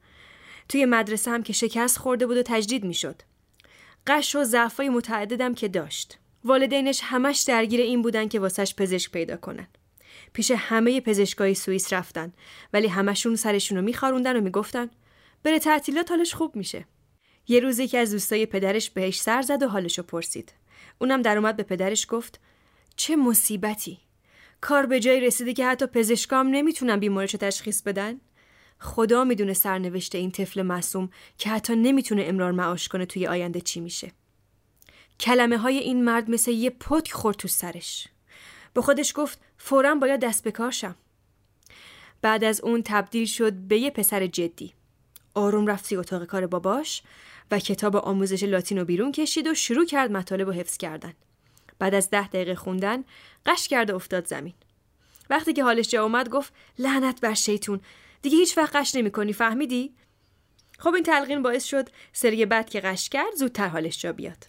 توی 0.69 0.85
مدرسه 0.85 1.31
هم 1.31 1.43
که 1.43 1.53
شکست 1.53 1.99
خورده 1.99 2.27
بود 2.27 2.37
و 2.37 2.43
تجدید 2.43 2.85
می‌شد. 2.85 3.23
قش 4.07 4.37
و 4.37 4.45
ضعفای 4.45 4.89
متعددم 4.89 5.55
که 5.55 5.69
داشت. 5.69 6.19
والدینش 6.45 7.01
همش 7.05 7.41
درگیر 7.41 7.81
این 7.81 8.03
بودن 8.03 8.29
که 8.29 8.41
واسش 8.41 8.75
پزشک 8.75 9.13
پیدا 9.13 9.37
کنن. 9.37 9.67
پیش 10.33 10.51
همه 10.51 11.01
پزشکای 11.01 11.55
سوئیس 11.55 11.93
رفتن 11.93 12.33
ولی 12.73 12.87
همشون 12.87 13.37
سرشون 13.37 13.79
رو 13.79 13.85
میخاروندن 13.85 14.37
و 14.37 14.41
می‌گفتن 14.41 14.91
بره 15.43 15.59
تعطیلات 15.59 16.11
حالش 16.11 16.35
خوب 16.35 16.57
میشه. 16.57 16.85
یه 17.49 17.61
روزی 17.61 17.89
که 17.89 17.99
از 17.99 18.11
دوستای 18.11 18.47
پدرش 18.47 18.91
بهش 18.91 19.21
سر 19.21 19.43
زد 19.43 19.63
و 19.63 19.69
حالشو 19.69 20.03
پرسید. 20.03 20.53
اونم 20.99 21.23
در 21.23 21.37
اومد 21.37 21.57
به 21.57 21.63
پدرش 21.63 22.07
گفت 22.09 22.41
چه 22.97 23.17
مصیبتی؟ 23.17 23.99
کار 24.63 24.87
به 24.87 25.01
جایی 25.01 25.21
رسیده 25.21 25.53
که 25.53 25.67
حتی 25.67 25.87
پزشکام 25.87 26.49
نمی‌تونن 26.49 27.01
بیمارشو 27.01 27.39
تشخیص 27.39 27.83
بدن؟ 27.83 28.21
خدا 28.79 29.25
می‌دونه 29.25 29.53
سرنوشته 29.53 30.19
این 30.19 30.31
طفل 30.31 30.63
معصوم 30.63 31.11
که 31.39 31.51
حتی 31.51 31.77
نمی‌تونه 31.77 32.25
امرار 32.27 32.53
معاش 32.53 32.89
کنه 32.89 33.07
توی 33.07 33.27
آینده 33.27 33.61
چی 33.61 33.81
میشه. 33.81 34.13
کلمه 35.21 35.59
های 35.59 35.79
این 35.79 36.05
مرد 36.05 36.31
مثل 36.31 36.51
یه 36.51 36.71
پک 36.71 37.13
خورد 37.13 37.37
تو 37.37 37.49
سرش. 37.49 38.09
به 38.75 38.83
خودش 38.83 39.13
گفت 39.17 39.41
فورا 39.59 39.95
باید 39.95 40.21
دست 40.21 40.45
به 40.45 40.51
بعد 42.23 42.45
از 42.45 42.61
اون 42.61 42.83
تبدیل 42.85 43.27
شد 43.27 43.53
به 43.53 43.79
یه 43.79 43.91
پسر 43.91 44.27
جدی. 44.27 44.73
آروم 45.35 45.67
رفت 45.67 45.93
اتاق 45.93 46.25
کار 46.25 46.47
باباش 46.47 47.03
و 47.51 47.59
کتاب 47.59 47.97
آموزش 47.97 48.43
لاتینو 48.43 48.85
بیرون 48.85 49.13
کشید 49.13 49.47
و 49.47 49.55
شروع 49.55 49.87
کرد 49.87 50.13
مطالب 50.13 50.49
و 50.49 50.53
حفظ 50.53 50.77
کردن. 50.77 51.13
بعد 51.83 51.95
از 51.95 52.11
ده 52.11 52.29
دقیقه 52.29 52.55
خوندن 52.55 53.05
قش 53.47 53.69
کرد 53.69 53.91
و 53.91 53.95
افتاد 53.95 54.27
زمین. 54.27 54.55
وقتی 55.31 55.53
که 55.53 55.65
حالش 55.65 55.89
جا 55.89 56.03
اومد 56.03 56.29
گفت 56.29 56.53
لعنت 56.79 57.21
بر 57.21 57.35
شیطون 57.35 57.81
دیگه 58.23 58.37
هیچ 58.37 58.59
وقت 58.59 58.77
قش 58.77 58.95
نمی 58.95 59.11
کنی 59.11 59.33
فهمیدی؟ 59.33 59.95
خب 60.79 60.95
این 60.95 61.05
تلقین 61.05 61.43
باعث 61.43 61.65
شد 61.65 61.89
سری 62.13 62.47
بعد 62.47 62.71
که 62.71 62.81
قش 62.81 63.09
کرد 63.09 63.35
زودتر 63.35 63.69
حالش 63.69 63.99
جا 64.03 64.13
بیاد. 64.13 64.47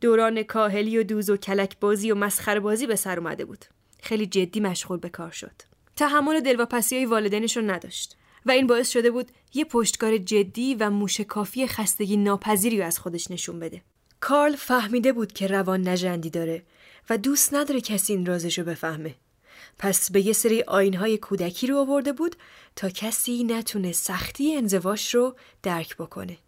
دوران 0.00 0.42
کاهلی 0.42 0.98
و 0.98 1.02
دوز 1.02 1.30
و 1.30 1.36
کلک 1.36 1.80
بازی 1.80 2.10
و 2.10 2.14
مسخره 2.14 2.60
بازی 2.60 2.86
به 2.86 2.96
سر 2.96 3.18
اومده 3.18 3.44
بود. 3.44 3.64
خیلی 4.02 4.26
جدی 4.26 4.60
مشغول 4.60 4.98
به 4.98 5.08
کار 5.08 5.30
شد. 5.30 5.62
تحمل 5.96 6.40
دلواپسی 6.40 6.96
های 6.96 7.06
والدینش 7.06 7.56
رو 7.56 7.70
نداشت. 7.70 8.16
و 8.46 8.50
این 8.50 8.66
باعث 8.66 8.90
شده 8.90 9.10
بود 9.10 9.32
یه 9.54 9.64
پشتکار 9.64 10.18
جدی 10.18 10.74
و 10.74 10.90
موشکافی 10.90 11.66
خستگی 11.66 12.16
ناپذیری 12.16 12.82
از 12.82 12.98
خودش 12.98 13.30
نشون 13.30 13.60
بده. 13.60 13.82
کارل 14.20 14.56
فهمیده 14.56 15.12
بود 15.12 15.32
که 15.32 15.46
روان 15.46 15.88
نجندی 15.88 16.30
داره 16.30 16.62
و 17.10 17.18
دوست 17.18 17.54
نداره 17.54 17.80
کسی 17.80 18.12
این 18.12 18.26
رازشو 18.26 18.64
بفهمه. 18.64 19.14
پس 19.78 20.10
به 20.10 20.26
یه 20.26 20.32
سری 20.32 20.62
آینهای 20.62 21.18
کودکی 21.18 21.66
رو 21.66 21.78
آورده 21.78 22.12
بود 22.12 22.36
تا 22.76 22.88
کسی 22.88 23.44
نتونه 23.44 23.92
سختی 23.92 24.56
انزواش 24.56 25.14
رو 25.14 25.36
درک 25.62 25.96
بکنه. 25.96 26.38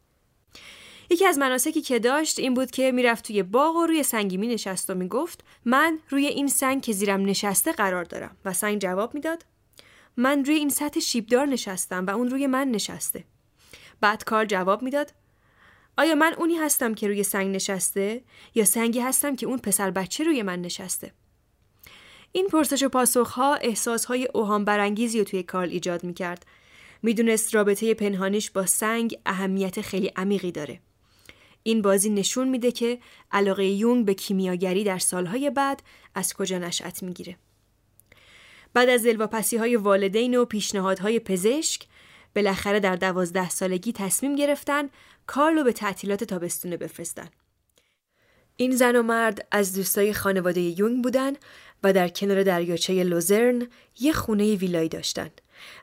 یکی 1.11 1.27
از 1.27 1.39
مناسکی 1.39 1.81
که 1.81 1.99
داشت 1.99 2.39
این 2.39 2.55
بود 2.55 2.71
که 2.71 2.93
می‌رفت 2.93 3.27
توی 3.27 3.43
باغ 3.43 3.77
و 3.77 3.87
روی 3.87 4.03
سنگی 4.03 4.37
می 4.37 4.47
نشست 4.47 4.91
و 4.91 4.95
می‌گفت 4.95 5.45
من 5.65 5.99
روی 6.11 6.27
این 6.27 6.49
سنگ 6.49 6.83
که 6.83 6.93
زیرم 6.93 7.25
نشسته 7.25 7.73
قرار 7.73 8.05
دارم 8.05 8.37
و 8.45 8.53
سنگ 8.53 8.81
جواب 8.81 9.15
می‌داد 9.15 9.45
من 10.17 10.45
روی 10.45 10.55
این 10.55 10.69
سطح 10.69 11.01
شیبدار 11.01 11.47
نشستم 11.47 12.07
و 12.07 12.11
اون 12.11 12.31
روی 12.31 12.47
من 12.47 12.69
نشسته. 12.69 13.25
بعد 14.01 14.25
کار 14.25 14.45
جواب 14.45 14.83
می‌داد 14.83 15.13
آیا 15.99 16.15
من 16.15 16.35
اونی 16.39 16.57
هستم 16.57 16.95
که 16.95 17.09
روی 17.09 17.23
سنگ 17.23 17.55
نشسته 17.55 18.23
یا 18.55 18.65
سنگی 18.65 19.01
هستم 19.01 19.37
که 19.37 19.47
اون 19.47 19.59
پسر 19.59 19.91
بچه 19.91 20.25
روی 20.25 20.43
من 20.43 20.61
نشسته؟ 20.61 21.13
این 22.33 22.47
پرسش 22.47 22.83
و 22.83 22.89
پاسخها 22.89 23.55
احساسهای 23.55 24.29
اوهام 24.35 24.65
برانگیزی 24.65 25.19
رو 25.19 25.25
توی 25.25 25.43
کارل 25.43 25.71
ایجاد 25.71 26.05
می‌کرد. 26.05 26.47
می‌دونست 27.03 27.55
رابطه 27.55 27.95
پنهانیش 27.95 28.51
با 28.51 28.67
سنگ 28.67 29.19
اهمیت 29.27 29.81
خیلی 29.81 30.13
عمیقی 30.17 30.53
داره. 30.53 30.81
این 31.63 31.83
بازی 31.83 32.11
نشون 32.11 32.49
میده 32.49 32.73
که 32.73 32.99
علاقه 33.33 33.65
یونگ 33.65 34.07
به 34.07 34.15
کیمیاگری 34.15 34.85
در 34.85 34.99
سالهای 34.99 35.51
بعد 35.51 35.83
از 36.15 36.35
کجا 36.35 36.59
نشأت 36.59 37.03
می‌گیره. 37.03 37.37
بعد 38.75 38.89
از 38.89 39.05
دلواپسی 39.05 39.57
های 39.57 39.77
والدین 39.77 40.39
و 40.39 40.45
پیشنهادهای 40.45 41.19
پزشک 41.19 41.87
بالاخره 42.37 42.81
در 42.81 42.97
دوازده 42.97 43.51
سالگی 43.51 43.93
تصمیم 43.93 44.37
گرفتن 44.37 44.89
کارلو 45.27 45.65
به 45.65 45.73
تعطیلات 45.73 46.25
تابستونه 46.25 46.77
بفرستن. 46.77 47.29
این 48.57 48.77
زن 48.77 48.97
و 48.97 49.03
مرد 49.03 49.47
از 49.51 49.75
دوستای 49.75 50.13
خانواده 50.13 50.61
یونگ 50.61 51.03
بودن 51.03 51.33
و 51.83 51.93
در 51.93 52.09
کنار 52.09 52.43
دریاچه 52.43 53.05
لوزرن 53.05 53.67
یه 54.01 54.13
خونه 54.13 54.55
ویلایی 54.55 54.89
داشتن 54.89 55.31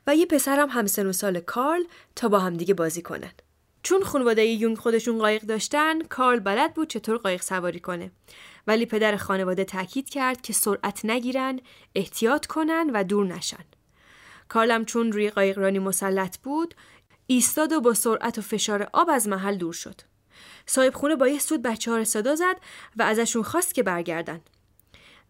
و 0.07 0.15
یه 0.15 0.25
پسرم 0.25 0.69
همسن 0.69 1.07
و 1.07 1.13
سال 1.13 1.39
کارل 1.39 1.83
تا 2.15 2.29
با 2.29 2.39
همدیگه 2.39 2.73
بازی 2.73 3.01
کنن. 3.01 3.31
چون 3.83 4.03
خانواده 4.03 4.45
یونگ 4.45 4.77
خودشون 4.77 5.19
قایق 5.19 5.41
داشتن، 5.41 6.01
کارل 6.01 6.39
بلد 6.39 6.73
بود 6.73 6.89
چطور 6.89 7.17
قایق 7.17 7.41
سواری 7.41 7.79
کنه. 7.79 8.11
ولی 8.67 8.85
پدر 8.85 9.17
خانواده 9.17 9.63
تاکید 9.63 10.09
کرد 10.09 10.41
که 10.41 10.53
سرعت 10.53 11.05
نگیرن، 11.05 11.59
احتیاط 11.95 12.45
کنن 12.45 12.89
و 12.93 13.03
دور 13.03 13.25
نشن. 13.25 13.65
کارلم 14.49 14.85
چون 14.85 15.11
روی 15.11 15.29
قایقرانی 15.29 15.79
مسلط 15.79 16.37
بود 16.37 16.75
ایستاد 17.27 17.71
و 17.71 17.81
با 17.81 17.93
سرعت 17.93 18.37
و 18.37 18.41
فشار 18.41 18.89
آب 18.93 19.09
از 19.09 19.27
محل 19.27 19.55
دور 19.55 19.73
شد. 19.73 20.01
صاحب 20.65 20.93
خونه 20.93 21.15
با 21.15 21.27
یه 21.27 21.39
سود 21.39 21.61
بچه 21.61 21.91
ها 21.91 22.03
صدا 22.03 22.35
زد 22.35 22.55
و 22.95 23.03
ازشون 23.03 23.43
خواست 23.43 23.73
که 23.73 23.83
برگردن. 23.83 24.41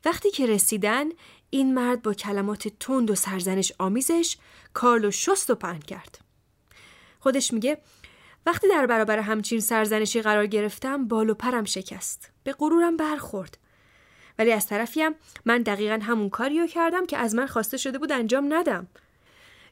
وقتی 0.05 0.31
که 0.31 0.45
رسیدن 0.45 1.05
این 1.49 1.73
مرد 1.73 2.01
با 2.01 2.13
کلمات 2.13 2.67
تند 2.67 3.11
و 3.11 3.15
سرزنش 3.15 3.73
آمیزش 3.79 4.37
کارلو 4.73 5.11
شست 5.11 5.49
و 5.49 5.55
پهن 5.55 5.79
کرد. 5.79 6.19
خودش 7.19 7.53
میگه 7.53 7.77
وقتی 8.45 8.67
در 8.69 8.85
برابر 8.85 9.19
همچین 9.19 9.59
سرزنشی 9.59 10.21
قرار 10.21 10.45
گرفتم 10.45 11.07
بال 11.07 11.29
و 11.29 11.33
پرم 11.33 11.65
شکست. 11.65 12.31
به 12.43 12.53
غرورم 12.53 12.97
برخورد. 12.97 13.57
ولی 14.39 14.51
از 14.51 14.67
طرفیم 14.67 15.11
من 15.45 15.61
دقیقا 15.61 15.99
همون 16.01 16.29
کاریو 16.29 16.67
کردم 16.67 17.05
که 17.05 17.17
از 17.17 17.35
من 17.35 17.45
خواسته 17.47 17.77
شده 17.77 17.97
بود 17.97 18.11
انجام 18.11 18.53
ندم. 18.53 18.87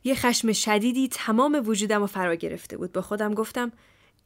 یه 0.06 0.16
خشم 0.16 0.52
شدیدی 0.52 1.08
تمام 1.08 1.64
وجودم 1.66 2.00
رو 2.00 2.08
فرا 2.08 2.36
گرفته 2.36 2.78
بود. 2.78 2.92
با 2.92 3.02
خودم 3.02 3.34
گفتم 3.34 3.72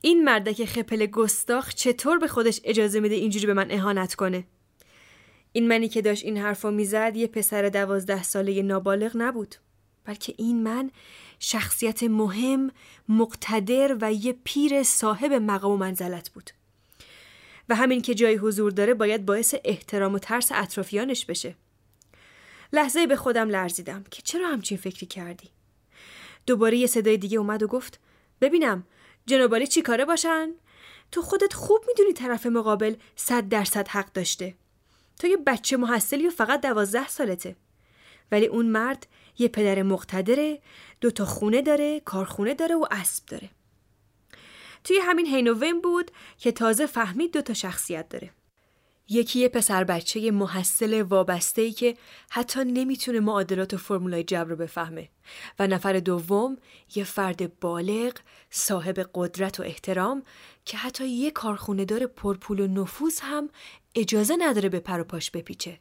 این 0.01 0.23
مردک 0.23 0.65
خپل 0.65 1.05
گستاخ 1.05 1.73
چطور 1.73 2.17
به 2.17 2.27
خودش 2.27 2.61
اجازه 2.63 2.99
میده 2.99 3.15
اینجوری 3.15 3.45
به 3.45 3.53
من 3.53 3.71
اهانت 3.71 4.15
کنه؟ 4.15 4.43
این 5.51 5.67
منی 5.67 5.89
که 5.89 6.01
داشت 6.01 6.25
این 6.25 6.37
حرفا 6.37 6.71
می‌زد 6.71 7.15
یه 7.15 7.27
پسر 7.27 7.69
دوازده 7.69 8.23
ساله 8.23 8.61
نابالغ 8.61 9.11
نبود. 9.15 9.55
بلکه 10.05 10.33
این 10.37 10.63
من 10.63 10.91
شخصیت 11.39 12.03
مهم 12.03 12.71
مقتدر 13.09 13.97
و 14.01 14.13
یه 14.13 14.35
پیر 14.43 14.83
صاحب 14.83 15.33
مقام 15.33 15.71
و 15.71 15.77
منزلت 15.77 16.29
بود. 16.29 16.49
و 17.69 17.75
همین 17.75 18.01
که 18.01 18.15
جای 18.15 18.35
حضور 18.35 18.71
داره 18.71 18.93
باید 18.93 19.25
باعث 19.25 19.55
احترام 19.63 20.13
و 20.13 20.19
ترس 20.19 20.51
اطرافیانش 20.51 21.25
بشه. 21.25 21.55
لحظه 22.73 23.07
به 23.07 23.15
خودم 23.15 23.49
لرزیدم 23.49 24.03
که 24.11 24.21
چرا 24.21 24.47
همچین 24.47 24.77
فکری 24.77 25.05
کردی؟ 25.05 25.49
دوباره 26.49 26.77
یه 26.77 26.87
صدای 26.87 27.17
دیگه 27.17 27.37
اومد 27.37 27.63
و 27.63 27.67
گفت 27.67 27.99
ببینم 28.41 28.83
جنابالی 29.25 29.67
چی 29.67 29.81
کاره 29.81 30.05
باشن؟ 30.05 30.49
تو 31.11 31.21
خودت 31.21 31.53
خوب 31.53 31.81
می‌دونی 31.87 32.13
طرف 32.13 32.45
مقابل 32.45 32.95
صد 33.15 33.49
درصد 33.49 33.87
حق 33.87 34.11
داشته. 34.11 34.55
تو 35.19 35.27
یه 35.27 35.37
بچه 35.37 35.77
محصلی 35.77 36.27
و 36.27 36.29
فقط 36.29 36.61
دوازده 36.61 37.07
سالته. 37.07 37.55
ولی 38.31 38.45
اون 38.45 38.65
مرد 38.65 39.07
یه 39.37 39.47
پدر 39.47 39.83
مقتدره 39.83 40.61
دو 41.01 41.11
تا 41.11 41.25
خونه 41.25 41.61
داره 41.61 41.99
کارخونه 41.99 42.53
داره 42.53 42.75
و 42.75 42.85
اسب 42.91 43.25
داره. 43.25 43.49
توی 44.83 44.99
همین 45.01 45.25
هینوون 45.25 45.81
بود 45.81 46.11
که 46.37 46.51
تازه 46.51 46.85
فهمید 46.85 47.33
دو 47.33 47.41
تا 47.41 47.53
شخصیت 47.53 48.09
داره. 48.09 48.31
یکی 49.09 49.39
یه 49.39 49.49
پسر 49.49 49.83
بچه 49.83 50.31
محصل 50.31 51.01
وابسته 51.01 51.61
ای 51.61 51.71
که 51.71 51.97
حتی 52.29 52.63
نمی‌تونه 52.63 53.19
معادلات 53.19 53.73
و 53.73 53.77
فرمولای 53.77 54.23
جبر 54.23 54.49
رو 54.49 54.55
بفهمه 54.55 55.09
و 55.59 55.67
نفر 55.67 55.99
دوم 55.99 56.57
یه 56.95 57.03
فرد 57.03 57.59
بالغ 57.59 58.13
صاحب 58.49 59.09
قدرت 59.13 59.59
و 59.59 59.63
احترام 59.63 60.23
که 60.65 60.77
حتی 60.77 61.07
یه 61.07 61.31
کارخونه 61.31 61.85
دار 61.85 62.05
پرپول 62.05 62.59
و 62.59 62.67
نفوذ 62.67 63.19
هم 63.21 63.49
اجازه 63.95 64.35
نداره 64.39 64.69
به 64.69 64.79
پر 64.79 64.99
و 64.99 65.03
پاش 65.03 65.31
بپیچه. 65.31 65.79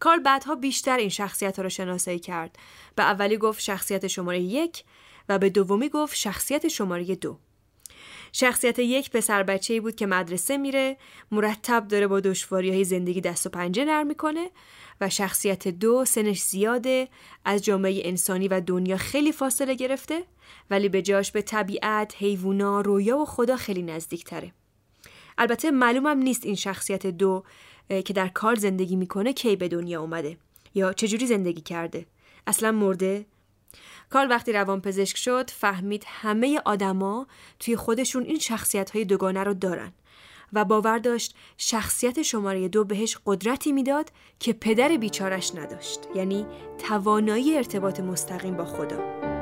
کارل 0.00 0.20
بعدها 0.20 0.54
بیشتر 0.54 0.96
این 0.96 1.08
شخصیت 1.08 1.56
ها 1.56 1.62
رو 1.62 1.68
شناسایی 1.68 2.18
کرد. 2.18 2.56
به 2.96 3.02
اولی 3.02 3.36
گفت 3.36 3.60
شخصیت 3.60 4.06
شماره 4.06 4.40
یک 4.40 4.84
و 5.28 5.38
به 5.38 5.50
دومی 5.50 5.88
گفت 5.88 6.16
شخصیت 6.16 6.68
شماره 6.68 7.14
دو. 7.14 7.38
شخصیت 8.36 8.78
یک 8.78 9.10
پسر 9.10 9.42
بچه 9.42 9.74
ای 9.74 9.80
بود 9.80 9.96
که 9.96 10.06
مدرسه 10.06 10.56
میره 10.56 10.96
مرتب 11.32 11.88
داره 11.88 12.06
با 12.06 12.20
دشواری 12.20 12.70
های 12.70 12.84
زندگی 12.84 13.20
دست 13.20 13.46
و 13.46 13.50
پنجه 13.50 13.84
نرم 13.84 14.06
می‌کنه 14.06 14.50
و 15.00 15.10
شخصیت 15.10 15.68
دو 15.68 16.04
سنش 16.04 16.40
زیاده 16.40 17.08
از 17.44 17.64
جامعه 17.64 18.00
انسانی 18.04 18.48
و 18.48 18.60
دنیا 18.60 18.96
خیلی 18.96 19.32
فاصله 19.32 19.74
گرفته 19.74 20.24
ولی 20.70 20.88
به 20.88 21.02
جاش 21.02 21.32
به 21.32 21.42
طبیعت، 21.42 22.14
حیوونا، 22.18 22.80
رویا 22.80 23.18
و 23.18 23.24
خدا 23.24 23.56
خیلی 23.56 23.82
نزدیک 23.82 24.24
تره. 24.24 24.52
البته 25.38 25.70
معلومم 25.70 26.18
نیست 26.18 26.46
این 26.46 26.54
شخصیت 26.54 27.06
دو 27.06 27.44
که 27.88 28.12
در 28.12 28.28
کار 28.28 28.54
زندگی 28.54 28.96
می‌کنه 28.96 29.32
کی 29.32 29.56
به 29.56 29.68
دنیا 29.68 30.00
اومده 30.00 30.36
یا 30.74 30.92
چجوری 30.92 31.26
زندگی 31.26 31.60
کرده 31.60 32.06
اصلا 32.46 32.72
مرده 32.72 33.26
کارل 34.10 34.30
وقتی 34.30 34.52
روان 34.52 34.80
پزشک 34.80 35.16
شد 35.16 35.50
فهمید 35.50 36.04
همه 36.06 36.60
آدما 36.64 37.26
توی 37.60 37.76
خودشون 37.76 38.22
این 38.22 38.38
شخصیت 38.38 38.90
های 38.90 39.04
دوگانه 39.04 39.44
رو 39.44 39.54
دارن 39.54 39.92
و 40.52 40.64
باور 40.64 40.98
داشت 40.98 41.34
شخصیت 41.56 42.22
شماره 42.22 42.68
دو 42.68 42.84
بهش 42.84 43.18
قدرتی 43.26 43.72
می‌داد 43.72 44.10
که 44.38 44.52
پدر 44.52 44.96
بیچارش 44.96 45.54
نداشت 45.54 46.00
یعنی 46.14 46.46
توانایی 46.88 47.56
ارتباط 47.56 48.00
مستقیم 48.00 48.56
با 48.56 48.64
خدا. 48.64 49.33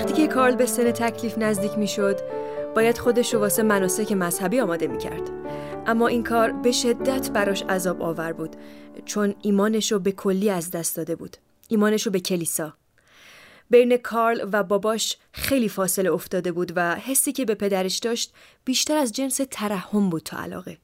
وقتی 0.00 0.12
که 0.12 0.28
کارل 0.28 0.54
به 0.54 0.66
سن 0.66 0.90
تکلیف 0.90 1.38
نزدیک 1.38 1.78
می‌شد 1.78 2.20
باید 2.74 2.98
خودش 2.98 3.34
رو 3.34 3.40
واسه 3.40 3.62
مناسک 3.62 4.12
مذهبی 4.12 4.60
آماده 4.60 4.86
می‌کرد. 4.86 5.30
اما 5.86 6.06
این 6.06 6.22
کار 6.22 6.52
به 6.52 6.72
شدت 6.72 7.30
براش 7.30 7.62
عذاب 7.62 8.02
آور 8.02 8.32
بود 8.32 8.56
چون 9.04 9.34
ایمانش 9.42 9.92
رو 9.92 9.98
به 9.98 10.12
کلی 10.12 10.50
از 10.50 10.70
دست 10.70 10.96
داده 10.96 11.16
بود. 11.16 11.36
ایمانش 11.68 12.06
رو 12.06 12.12
به 12.12 12.20
کلیسا. 12.20 12.72
بین 13.70 13.96
کارل 13.96 14.48
و 14.52 14.62
باباش 14.62 15.16
خیلی 15.32 15.68
فاصله 15.68 16.12
افتاده 16.12 16.52
بود 16.52 16.72
و 16.76 16.94
حسی 16.94 17.32
که 17.32 17.44
به 17.44 17.54
پدرش 17.54 17.98
داشت 17.98 18.34
بیشتر 18.64 18.96
از 18.96 19.12
جنس 19.12 19.40
ترحم 19.50 20.10
بود 20.10 20.22
تا 20.22 20.38
علاقه. 20.38 20.78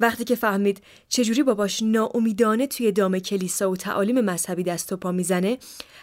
وقتی 0.00 0.24
که 0.24 0.34
فهمید 0.34 0.82
چجوری 1.08 1.42
باباش 1.42 1.82
ناامیدانه 1.82 2.66
توی 2.66 2.92
دام 2.92 3.18
کلیسا 3.18 3.70
و 3.70 3.76
تعالیم 3.76 4.20
مذهبی 4.20 4.62
دست 4.62 4.92
و 4.92 4.96
پا 4.96 5.12
می‌زنه 5.12 5.58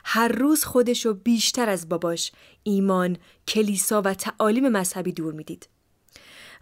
هر 0.06 0.28
روز 0.28 0.64
خودش 0.64 1.06
رو 1.06 1.14
بیشتر 1.14 1.70
از 1.70 1.90
باباش 1.90 2.32
ایمان، 2.64 3.18
کلیسا 3.48 4.02
و 4.02 4.14
تعالیم 4.14 4.70
مذهبی 4.70 5.12
دور 5.12 5.34
می‌دید. 5.34 5.70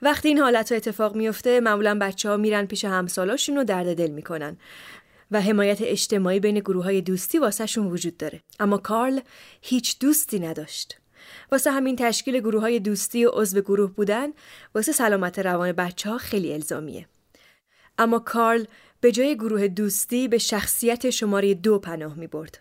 وقتی 0.01 0.27
این 0.27 0.39
حالت 0.39 0.71
اتفاق 0.71 1.15
میفته 1.15 1.59
معمولا 1.59 1.97
بچه 2.01 2.29
ها 2.29 2.37
میرن 2.37 2.65
پیش 2.65 2.85
همسالاشون 2.85 3.57
و 3.57 3.63
درد 3.63 3.97
دل 3.97 4.11
می‌کنن 4.11 4.57
و 5.31 5.41
حمایت 5.41 5.77
اجتماعی 5.81 6.39
بین 6.39 6.59
گروه 6.59 6.83
های 6.83 7.01
دوستی 7.01 7.39
واسهشون 7.39 7.87
وجود 7.87 8.17
داره. 8.17 8.41
اما 8.59 8.77
کارل 8.77 9.19
هیچ 9.61 9.99
دوستی 9.99 10.39
نداشت. 10.39 10.97
واسه 11.51 11.71
همین 11.71 11.95
تشکیل 11.95 12.39
گروه 12.39 12.61
های 12.61 12.79
دوستی 12.79 13.25
و 13.25 13.29
عضو 13.29 13.61
گروه 13.61 13.91
بودن 13.91 14.27
واسه 14.75 14.91
سلامت 14.91 15.39
روان 15.39 15.71
بچه 15.71 16.09
ها 16.09 16.17
خیلی 16.17 16.53
الزامیه. 16.53 17.07
اما 17.97 18.19
کارل 18.19 18.65
به 19.01 19.11
جای 19.11 19.35
گروه 19.35 19.67
دوستی 19.67 20.27
به 20.27 20.37
شخصیت 20.37 21.09
شماره 21.09 21.53
دو 21.53 21.79
پناه 21.79 22.15
می 22.17 22.27
برد. 22.27 22.59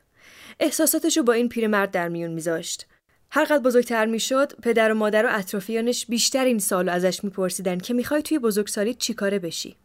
احساساتش 0.60 1.18
با 1.18 1.32
این 1.32 1.48
پیرمرد 1.48 1.90
در 1.90 2.08
میون 2.08 2.30
میذاشت. 2.30 2.86
هرقدر 3.30 3.58
بزرگتر 3.58 4.06
می‌شد 4.06 4.60
پدر 4.60 4.92
و 4.92 4.94
مادر 4.94 5.26
و 5.26 5.28
اطرافیانش 5.32 6.06
بیشتر 6.06 6.44
این 6.44 6.58
سالو 6.58 6.92
ازش 6.92 7.24
میپرسیدن 7.24 7.78
که 7.78 7.94
می‌خوای 7.94 8.22
توی 8.22 8.38
بزرگسالی 8.38 8.94
چیکاره 8.94 9.38
بشی 9.38 9.76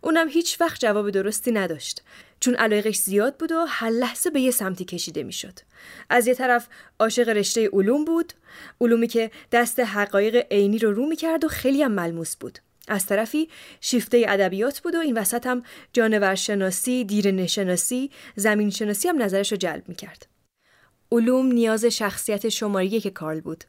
اونم 0.00 0.28
هیچ 0.28 0.60
وقت 0.60 0.80
جواب 0.80 1.10
درستی 1.10 1.52
نداشت 1.52 2.02
چون 2.40 2.54
علایقش 2.54 2.96
زیاد 2.96 3.36
بود 3.36 3.52
و 3.52 3.64
هر 3.68 3.90
لحظه 3.90 4.30
به 4.30 4.40
یه 4.40 4.50
سمتی 4.50 4.84
کشیده 4.84 5.22
می‌شد 5.22 5.58
از 6.10 6.26
یه 6.26 6.34
طرف 6.34 6.68
عاشق 7.00 7.28
رشته 7.28 7.68
علوم 7.72 8.04
بود 8.04 8.32
علومی 8.80 9.06
که 9.06 9.30
دست 9.52 9.80
حقایق 9.80 10.46
عینی 10.50 10.78
رو 10.78 10.92
رو 10.92 11.06
می‌کرد 11.06 11.44
و 11.44 11.48
خیلی 11.48 11.82
هم 11.82 11.92
ملموس 11.92 12.36
بود 12.36 12.58
از 12.88 13.06
طرفی 13.06 13.48
شیفته 13.80 14.24
ادبیات 14.28 14.80
بود 14.80 14.94
و 14.94 14.98
این 14.98 15.18
وسط 15.18 15.46
هم 15.46 15.62
جانورشناسی، 15.92 17.04
دیرنشناسی، 17.04 18.10
زمینشناسی 18.36 19.08
هم 19.08 19.22
نظرش 19.22 19.52
رو 19.52 19.58
جلب 19.58 19.88
می‌کرد. 19.88 20.26
علوم 21.12 21.46
نیاز 21.46 21.84
شخصیت 21.84 22.48
شماره 22.48 23.00
که 23.00 23.10
کارل 23.10 23.40
بود. 23.40 23.64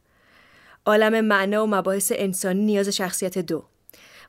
عالم 0.86 1.20
معنا 1.24 1.64
و 1.64 1.66
مباحث 1.66 2.12
انسانی 2.16 2.64
نیاز 2.64 2.88
شخصیت 2.88 3.38
دو. 3.38 3.64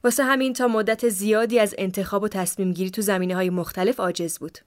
واسه 0.04 0.24
همین 0.24 0.54
تا 0.54 0.68
مدت 0.68 1.10
زیادی 1.10 1.60
از 1.60 1.76
انتخاب 1.78 2.24
و 2.24 2.28
تصمیم 2.28 2.74
گیری 2.74 2.92
تو 2.92 3.02
زمینه 3.02 3.36
های 3.36 3.50
مختلف 3.50 4.00
عاجز 4.00 4.38
بود. 4.38 4.58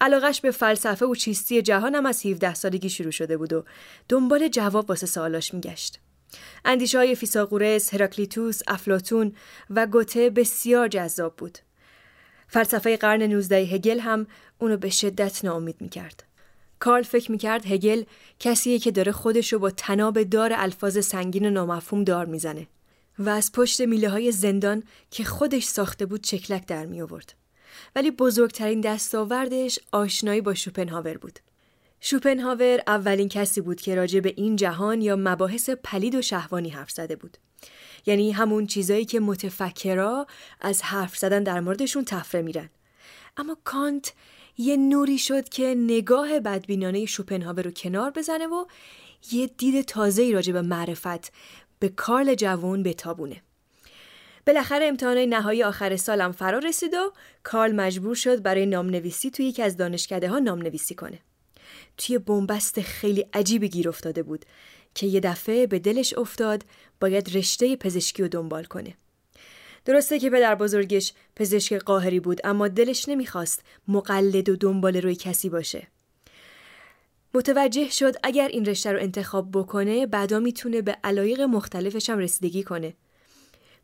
علاقش 0.00 0.40
به 0.40 0.50
فلسفه 0.50 1.06
و 1.06 1.14
چیستی 1.14 1.62
جهان 1.62 1.94
هم 1.94 2.06
از 2.06 2.26
17 2.26 2.54
سالگی 2.54 2.90
شروع 2.90 3.10
شده 3.10 3.36
بود 3.36 3.52
و 3.52 3.64
دنبال 4.08 4.48
جواب 4.48 4.90
واسه 4.90 5.06
سوالاش 5.06 5.54
میگشت. 5.54 6.00
اندیشه 6.64 6.98
های 6.98 7.14
فیساغورس، 7.14 7.94
هراکلیتوس، 7.94 8.60
افلاتون 8.66 9.32
و 9.70 9.86
گوته 9.86 10.30
بسیار 10.30 10.88
جذاب 10.88 11.36
بود. 11.36 11.58
فلسفه 12.48 12.96
قرن 12.96 13.22
19 13.22 13.56
هگل 13.56 14.00
هم 14.00 14.26
اونو 14.58 14.76
به 14.76 14.90
شدت 14.90 15.44
ناامید 15.44 15.76
می‌کرد. 15.80 16.24
کارل 16.78 17.02
فکر 17.02 17.30
می‌کرد 17.30 17.66
هگل 17.66 18.04
کسیه 18.38 18.78
که 18.78 18.90
داره 18.90 19.12
خودشو 19.12 19.58
با 19.58 19.70
تناب 19.70 20.22
دار 20.22 20.52
الفاظ 20.56 21.06
سنگین 21.06 21.46
و 21.46 21.50
نامفهوم 21.50 22.04
دار 22.04 22.26
می‌زنه 22.26 22.66
و 23.18 23.28
از 23.28 23.52
پشت 23.52 23.80
میله 23.80 24.08
های 24.08 24.32
زندان 24.32 24.82
که 25.10 25.24
خودش 25.24 25.64
ساخته 25.64 26.06
بود 26.06 26.20
چکلک 26.20 26.66
در 26.66 26.86
می 26.86 27.02
آورد. 27.02 27.34
ولی 27.96 28.10
بزرگترین 28.10 28.80
دستاوردش 28.80 29.78
آشنایی 29.92 30.40
با 30.40 30.54
شوپنهاور 30.54 31.16
بود. 31.16 31.38
شوپنهاور 32.06 32.82
اولین 32.86 33.28
کسی 33.28 33.60
بود 33.60 33.80
که 33.80 33.94
راجع 33.94 34.20
به 34.20 34.34
این 34.36 34.56
جهان 34.56 35.02
یا 35.02 35.16
مباحث 35.18 35.70
پلید 35.70 36.14
و 36.14 36.22
شهوانی 36.22 36.68
حرف 36.68 36.90
زده 36.90 37.16
بود. 37.16 37.36
یعنی 38.06 38.32
همون 38.32 38.66
چیزایی 38.66 39.04
که 39.04 39.20
متفکرا 39.20 40.26
از 40.60 40.82
حرف 40.82 41.16
زدن 41.16 41.42
در 41.42 41.60
موردشون 41.60 42.04
تفره 42.04 42.42
میرن. 42.42 42.70
اما 43.36 43.56
کانت 43.64 44.12
یه 44.58 44.76
نوری 44.76 45.18
شد 45.18 45.48
که 45.48 45.74
نگاه 45.78 46.40
بدبینانه 46.40 47.06
شوپنهاور 47.06 47.62
رو 47.62 47.70
کنار 47.70 48.10
بزنه 48.10 48.46
و 48.46 48.64
یه 49.32 49.46
دید 49.46 49.84
تازه‌ای 49.84 50.32
راجع 50.32 50.52
به 50.52 50.62
معرفت 50.62 51.32
به 51.78 51.88
کارل 51.88 52.34
جوون 52.34 52.82
بتابونه. 52.82 53.42
بالاخره 54.46 54.86
امتحان 54.86 55.18
نهایی 55.18 55.62
آخر 55.62 55.96
سالم 55.96 56.32
فرا 56.32 56.58
رسید 56.58 56.94
و 56.94 57.12
کارل 57.42 57.72
مجبور 57.72 58.14
شد 58.14 58.42
برای 58.42 58.66
نامنویسی 58.66 59.30
توی 59.30 59.46
یکی 59.46 59.62
از 59.62 59.76
دانشکده 59.76 60.28
ها 60.28 60.38
نامنویسی 60.38 60.94
کنه. 60.94 61.18
توی 61.96 62.18
بنبست 62.18 62.80
خیلی 62.80 63.26
عجیبی 63.32 63.68
گیر 63.68 63.88
افتاده 63.88 64.22
بود 64.22 64.44
که 64.94 65.06
یه 65.06 65.20
دفعه 65.20 65.66
به 65.66 65.78
دلش 65.78 66.14
افتاد 66.14 66.64
باید 67.00 67.36
رشته 67.36 67.76
پزشکی 67.76 68.22
رو 68.22 68.28
دنبال 68.28 68.64
کنه. 68.64 68.94
درسته 69.84 70.18
که 70.18 70.30
پدر 70.30 70.54
بزرگش 70.54 71.12
پزشک 71.36 71.74
قاهری 71.74 72.20
بود 72.20 72.40
اما 72.44 72.68
دلش 72.68 73.08
نمی‌خواست 73.08 73.62
مقلد 73.88 74.48
و 74.48 74.56
دنبال 74.56 74.96
روی 74.96 75.14
کسی 75.14 75.48
باشه. 75.48 75.86
متوجه 77.34 77.90
شد 77.90 78.14
اگر 78.22 78.48
این 78.48 78.64
رشته 78.64 78.92
رو 78.92 79.00
انتخاب 79.00 79.48
بکنه 79.52 80.06
بعدا 80.06 80.38
می‌تونه 80.38 80.82
به 80.82 80.96
علایق 81.04 81.40
مختلفش 81.40 82.10
هم 82.10 82.18
رسیدگی 82.18 82.62
کنه. 82.62 82.94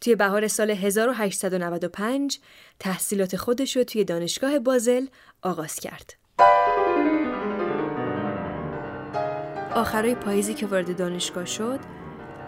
توی 0.00 0.14
بهار 0.14 0.48
سال 0.48 0.70
1895 0.70 2.38
تحصیلات 2.78 3.36
خودش 3.36 3.76
رو 3.76 3.84
توی 3.84 4.04
دانشگاه 4.04 4.58
بازل 4.58 5.06
آغاز 5.42 5.74
کرد. 5.74 6.14
آخرای 9.74 10.14
پاییزی 10.14 10.54
که 10.54 10.66
وارد 10.66 10.96
دانشگاه 10.96 11.46
شد 11.46 11.80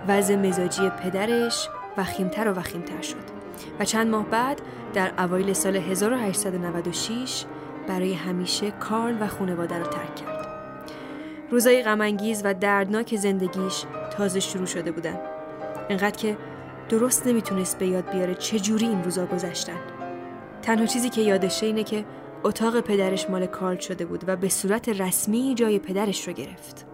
وضع 0.09 0.37
مزاجی 0.37 0.89
پدرش 0.89 1.69
وخیمتر 1.97 2.49
و 2.49 2.55
وخیمتر 2.55 3.03
شد 3.03 3.33
و 3.81 3.85
چند 3.85 4.11
ماه 4.11 4.27
بعد 4.27 4.61
در 4.95 5.13
اوایل 5.19 5.53
سال 5.53 5.77
1896 5.77 7.45
برای 7.89 8.15
همیشه 8.15 8.71
کارل 8.71 9.17
و 9.21 9.27
خانواده 9.27 9.79
رو 9.79 9.85
ترک 9.85 10.17
کرد. 10.17 10.47
روزای 11.51 11.83
غمانگیز 11.83 12.43
و 12.45 12.55
دردناک 12.55 13.17
زندگیش 13.17 13.85
تازه 14.17 14.41
شروع 14.41 14.67
شده 14.67 14.93
بودن. 14.93 15.19
انقدر 15.91 16.17
که 16.17 16.37
درست 16.89 17.27
نمی‌تونست 17.27 17.79
به 17.79 17.87
یاد 17.87 18.11
بیاره 18.11 18.35
چجوری 18.35 18.87
این 18.87 19.05
روزا 19.05 19.27
گذشتن. 19.27 19.81
تنها 20.63 20.87
چیزی 20.87 21.09
که 21.09 21.21
یادشه 21.21 21.67
اینه 21.67 21.85
که 21.85 22.05
اتاق 22.45 22.81
پدرش 22.81 23.31
مال 23.31 23.47
کارل 23.47 23.79
شده 23.79 24.05
بود 24.05 24.25
و 24.27 24.37
به 24.37 24.49
صورت 24.49 24.89
رسمی 24.89 25.55
جای 25.55 25.79
پدرش 25.79 26.29
رو 26.29 26.35
گرفت. 26.35 26.92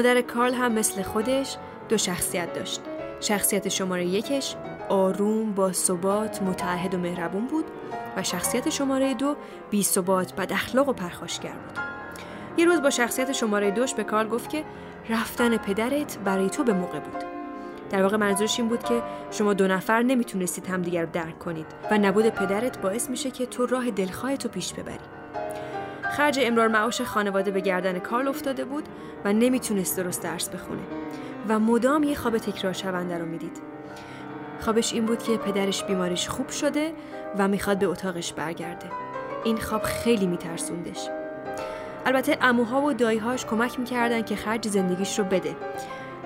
مادر 0.00 0.20
کارل 0.20 0.54
هم 0.54 0.72
مثل 0.72 1.02
خودش 1.02 1.56
دو 1.88 1.98
شخصیت 1.98 2.52
داشت. 2.52 2.80
شخصیت 3.20 3.68
شماره 3.68 4.06
یکش 4.06 4.56
آروم 4.88 5.52
با 5.52 5.72
ثبات 5.72 6.42
متعهد 6.42 6.94
و 6.94 6.98
مهربون 6.98 7.46
بود 7.46 7.64
و 8.16 8.22
شخصیت 8.22 8.70
شماره 8.70 9.14
دو 9.14 9.36
بی 9.70 9.82
ثبات 9.82 10.34
بد 10.34 10.52
اخلاق 10.52 10.88
و 10.88 10.92
پرخاشگر 10.92 11.52
بود. 11.52 11.78
یه 12.56 12.64
روز 12.64 12.82
با 12.82 12.90
شخصیت 12.90 13.32
شماره 13.32 13.70
دوش 13.70 13.94
به 13.94 14.04
کارل 14.04 14.28
گفت 14.28 14.50
که 14.50 14.64
رفتن 15.08 15.56
پدرت 15.56 16.18
برای 16.18 16.50
تو 16.50 16.64
به 16.64 16.72
موقع 16.72 17.00
بود. 17.00 17.24
در 17.90 18.02
واقع 18.02 18.16
منظورش 18.16 18.60
این 18.60 18.68
بود 18.68 18.82
که 18.82 19.02
شما 19.30 19.54
دو 19.54 19.68
نفر 19.68 20.02
نمی‌تونستید 20.02 20.66
همدیگر 20.66 21.02
رو 21.02 21.08
درک 21.12 21.38
کنید 21.38 21.66
و 21.90 21.98
نبود 21.98 22.28
پدرت 22.28 22.80
باعث 22.80 23.10
میشه 23.10 23.30
که 23.30 23.46
تو 23.46 23.66
راه 23.66 23.90
دلخواه 23.90 24.36
تو 24.36 24.48
پیش 24.48 24.72
ببری. 24.72 25.19
خرج 26.10 26.38
امرار 26.42 26.68
معاش 26.68 27.00
خانواده 27.00 27.50
به 27.50 27.60
گردن 27.60 27.98
کارل 27.98 28.28
افتاده 28.28 28.64
بود 28.64 28.84
و 29.24 29.32
نمی‌تونست 29.32 29.96
درست 29.96 30.22
درس 30.22 30.48
بخونه 30.48 30.82
و 31.48 31.58
مدام 31.58 32.02
یه 32.02 32.14
خواب 32.14 32.38
تکرار 32.38 32.72
شونده 32.72 33.18
رو 33.18 33.26
می‌دید. 33.26 33.58
خوابش 34.60 34.92
این 34.92 35.06
بود 35.06 35.22
که 35.22 35.36
پدرش 35.36 35.84
بیماریش 35.84 36.28
خوب 36.28 36.48
شده 36.48 36.92
و 37.38 37.48
می‌خواد 37.48 37.78
به 37.78 37.86
اتاقش 37.86 38.32
برگرده. 38.32 38.86
این 39.44 39.56
خواب 39.56 39.82
خیلی 39.82 40.26
میترسوندش. 40.26 41.08
البته 42.06 42.38
اموها 42.40 42.82
و 42.82 42.92
دایهاش 42.92 43.46
کمک 43.46 43.78
می‌کردن 43.78 44.22
که 44.22 44.36
خرج 44.36 44.68
زندگیش 44.68 45.18
رو 45.18 45.24
بده 45.24 45.56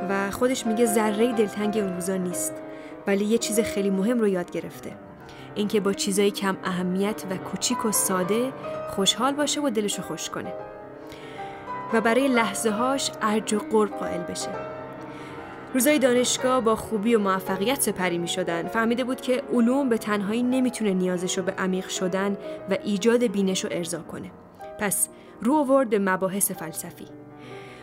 و 0.09 0.31
خودش 0.31 0.67
میگه 0.67 0.87
ذره 0.87 1.33
دلتنگ 1.33 1.77
اون 1.77 1.95
روزا 1.95 2.17
نیست 2.17 2.53
ولی 3.07 3.25
یه 3.25 3.39
چیز 3.39 3.61
خیلی 3.61 3.91
مهم 3.91 4.19
رو 4.19 4.29
یاد 4.29 4.51
گرفته 4.51 4.93
اینکه 5.55 5.81
با 5.81 5.93
چیزای 5.93 6.31
کم 6.31 6.57
اهمیت 6.65 7.25
و 7.31 7.37
کوچیک 7.37 7.85
و 7.85 7.93
ساده 7.93 8.53
خوشحال 8.91 9.35
باشه 9.35 9.61
و 9.61 9.71
دلشو 9.71 10.03
خوش 10.03 10.31
کنه 10.31 10.53
و 11.93 12.01
برای 12.01 12.29
لحظه 12.29 12.71
هاش 12.71 13.11
ارج 13.23 13.55
و 13.55 13.59
قرب 13.59 13.91
قائل 13.91 14.21
بشه 14.21 14.49
روزای 15.75 15.99
دانشگاه 15.99 16.61
با 16.61 16.77
خوبی 16.77 17.15
و 17.15 17.19
موفقیت 17.19 17.81
سپری 17.81 18.19
می 18.19 18.29
شدن. 18.29 18.69
فهمیده 18.69 19.05
بود 19.05 19.21
که 19.21 19.43
علوم 19.53 19.89
به 19.89 19.99
تنهایی 19.99 20.43
نمی‌تونه 20.43 20.95
نیازش 20.95 21.39
رو 21.39 21.45
به 21.45 21.53
عمیق 21.53 21.89
شدن 21.89 22.37
و 22.71 22.77
ایجاد 22.85 23.27
بینش 23.27 23.65
رو 23.65 23.71
ارضا 23.73 24.03
کنه. 24.03 24.31
پس 24.79 25.09
رو 25.41 25.55
آورد 25.55 25.91
به 25.91 25.99
مباحث 25.99 26.51
فلسفی. 26.51 27.07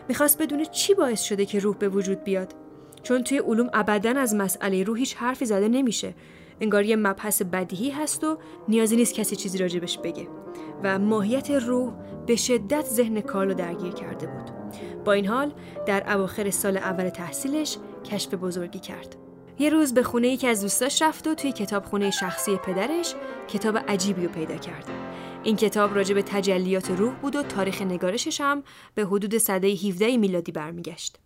می‌خواست 0.08 0.42
بدونه 0.42 0.66
چی 0.66 0.94
باعث 0.94 1.22
شده 1.22 1.46
که 1.46 1.58
روح 1.58 1.76
به 1.76 1.88
وجود 1.88 2.24
بیاد. 2.24 2.54
چون 3.02 3.24
توی 3.24 3.38
علوم 3.38 3.70
ابدا 3.72 4.20
از 4.20 4.34
مسئله 4.34 4.82
روح 4.82 4.98
هیچ 4.98 5.16
حرفی 5.16 5.44
زده 5.44 5.68
نمیشه. 5.68 6.14
انگار 6.60 6.84
یه 6.84 6.96
مبحث 6.96 7.42
بدیهی 7.42 7.90
هست 7.90 8.24
و 8.24 8.38
نیازی 8.68 8.96
نیست 8.96 9.14
کسی 9.14 9.36
چیزی 9.36 9.58
راجبش 9.58 9.98
بگه. 9.98 10.28
و 10.82 10.98
ماهیت 10.98 11.50
روح 11.50 11.92
به 12.26 12.36
شدت 12.36 12.84
ذهن 12.84 13.20
کارلو 13.20 13.54
درگیر 13.54 13.92
کرده 13.92 14.26
بود. 14.26 14.50
با 15.04 15.12
این 15.12 15.26
حال 15.26 15.52
در 15.86 16.12
اواخر 16.14 16.50
سال 16.50 16.76
اول 16.76 17.08
تحصیلش 17.08 17.76
کشف 18.04 18.34
بزرگی 18.34 18.78
کرد. 18.78 19.16
یه 19.58 19.70
روز 19.70 19.94
به 19.94 20.02
خونه 20.02 20.28
یکی 20.28 20.46
از 20.46 20.62
دوستاش 20.62 21.02
رفت 21.02 21.26
و 21.26 21.34
توی 21.34 21.52
کتابخونه 21.52 22.10
شخصی 22.10 22.56
پدرش 22.56 23.14
کتاب 23.48 23.76
عجیبی 23.76 24.22
رو 24.22 24.32
پیدا 24.32 24.56
کرد. 24.56 24.90
این 25.42 25.56
کتاب 25.56 25.94
راجع 25.94 26.14
به 26.14 26.22
تجلیات 26.22 26.90
روح 26.90 27.14
بود 27.14 27.36
و 27.36 27.42
تاریخ 27.42 27.82
نگارشش 27.82 28.40
هم 28.40 28.62
به 28.94 29.04
حدود 29.04 29.38
سده 29.38 29.68
17 29.68 30.16
میلادی 30.16 30.52
برمیگشت. 30.52 31.18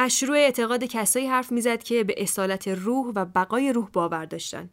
از 0.00 0.24
اعتقاد 0.34 0.84
کسایی 0.84 1.26
حرف 1.26 1.52
می‌زد 1.52 1.82
که 1.82 2.04
به 2.04 2.14
اصالت 2.16 2.68
روح 2.68 3.12
و 3.14 3.24
بقای 3.24 3.72
روح 3.72 3.88
باور 3.92 4.24
داشتن. 4.24 4.70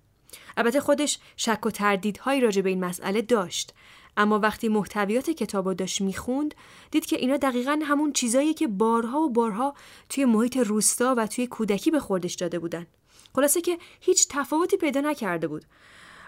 البته 0.58 0.80
خودش 0.80 1.20
شک 1.38 1.66
و 1.66 1.72
تردیدهایی 1.72 2.42
راجع 2.42 2.62
به 2.62 2.70
این 2.70 2.86
مسئله 2.86 3.22
داشت. 3.22 3.74
اما 4.18 4.40
وقتی 4.40 4.68
محتویات 4.68 5.30
کتاب 5.30 5.74
داشت 5.74 6.02
می‌خوند 6.02 6.56
دید 6.92 7.06
که 7.06 7.16
اینا 7.16 7.38
دقیقا 7.38 7.80
همون 7.84 8.14
چیزایی 8.14 8.54
که 8.54 8.68
بارها 8.68 9.20
و 9.20 9.30
بارها 9.30 9.74
توی 10.10 10.26
محیط 10.26 10.58
روستا 10.58 11.16
و 11.18 11.28
توی 11.28 11.48
کودکی 11.48 11.92
به 11.92 12.00
خوردش 12.00 12.34
داده 12.34 12.60
بودن. 12.60 12.88
خلاصه 13.36 13.62
که 13.62 13.78
هیچ 14.02 14.28
تفاوتی 14.30 14.78
پیدا 14.78 15.02
نکرده 15.02 15.48
بود. 15.48 15.66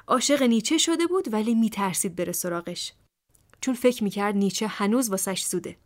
عاشق 0.08 0.44
نیچه 0.44 0.78
شده 0.78 1.08
بود 1.08 1.34
ولی 1.34 1.56
میترسید 1.56 2.16
بره 2.16 2.32
سراغش. 2.32 2.94
چون 3.62 3.74
فکر 3.74 4.04
می‌کرد 4.04 4.36
نیچه 4.36 4.68
هنوز 4.68 5.10
واسش 5.10 5.46
زوده. 5.46 5.78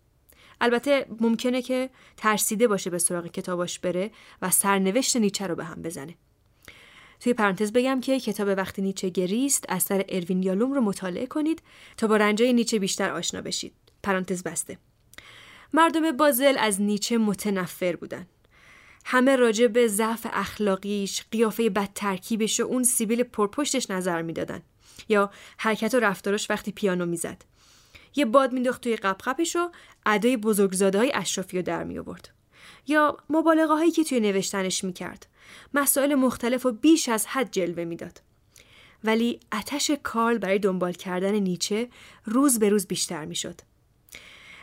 البته 0.62 1.06
ممکنه 1.20 1.62
که 1.62 1.90
ترسیده 2.18 2.68
باشه 2.68 2.90
به 2.90 2.98
سراغ 2.98 3.28
کتاباش 3.28 3.80
بره 3.80 4.12
و 4.42 4.52
سرنوشت 4.52 5.18
نیچه 5.18 5.48
رو 5.48 5.56
به 5.56 5.64
هم 5.64 5.82
بزنه 5.82 6.16
توی 7.20 7.34
پرانتز 7.34 7.72
بگم 7.72 8.02
که 8.02 8.20
کتاب 8.20 8.48
وقتی 8.48 8.82
نیچه 8.82 9.10
گریست 9.10 9.66
اثر 9.70 10.06
اروین 10.10 10.44
یالوم 10.44 10.74
رو 10.74 10.82
مطالعه 10.82 11.26
کنید 11.26 11.62
تا 11.98 12.08
با 12.08 12.18
رنجای 12.18 12.54
نیچه 12.54 12.80
بیشتر 12.80 13.12
آشنا 13.12 13.42
بشید. 13.42 13.74
پرانتز 14.04 14.44
بسته. 14.44 14.78
مردم 15.74 16.12
بازل 16.12 16.58
از 16.60 16.82
نیچه 16.82 17.18
متنفر 17.18 17.96
بودن. 17.96 18.28
همه 19.06 19.36
راجع 19.36 19.68
به 19.68 19.88
ضعف 19.88 20.28
اخلاقیش، 20.34 21.24
قیافه 21.32 21.70
بد 21.70 21.90
ترکیبش 21.96 22.60
و 22.60 22.64
اون 22.64 22.84
سیبیل 22.84 23.24
پرپشتش 23.24 23.92
نظر 23.92 24.22
می‌دادن. 24.22 24.62
یا 25.10 25.32
حرکت 25.58 25.94
و 25.94 26.00
رفتارش 26.00 26.50
وقتی 26.50 26.72
پیانو 26.72 27.06
می‌زد. 27.06 27.51
یه 28.16 28.26
باد 28.26 28.54
مینداخت 28.54 28.82
توی 28.82 28.96
قپقپش 28.96 29.56
و 29.56 29.72
ادای 30.06 30.38
بزرگزاده 30.38 30.98
های 30.98 31.12
اشرافی 31.14 31.58
رو 31.58 31.64
در 31.64 31.84
می 31.84 32.00
آورد. 32.00 32.30
یا 32.88 33.18
مبالغه 33.30 33.74
هایی 33.74 33.92
که 33.92 34.04
توی 34.04 34.20
نوشتنش 34.20 34.84
می‌کرد. 34.84 35.28
مسائل 35.74 36.16
مختلف 36.16 36.66
و 36.66 36.72
بیش 36.72 37.10
از 37.10 37.28
حد 37.28 37.52
جلوه 37.52 37.84
می‌داد. 37.84 38.22
ولی 39.04 39.40
اتش 39.52 39.92
کارل 40.04 40.38
برای 40.38 40.60
دنبال 40.60 40.94
کردن 40.94 41.36
نیچه 41.36 41.90
روز 42.26 42.60
به 42.60 42.70
روز 42.70 42.88
بیشتر 42.88 43.26
می‌شد. 43.26 43.62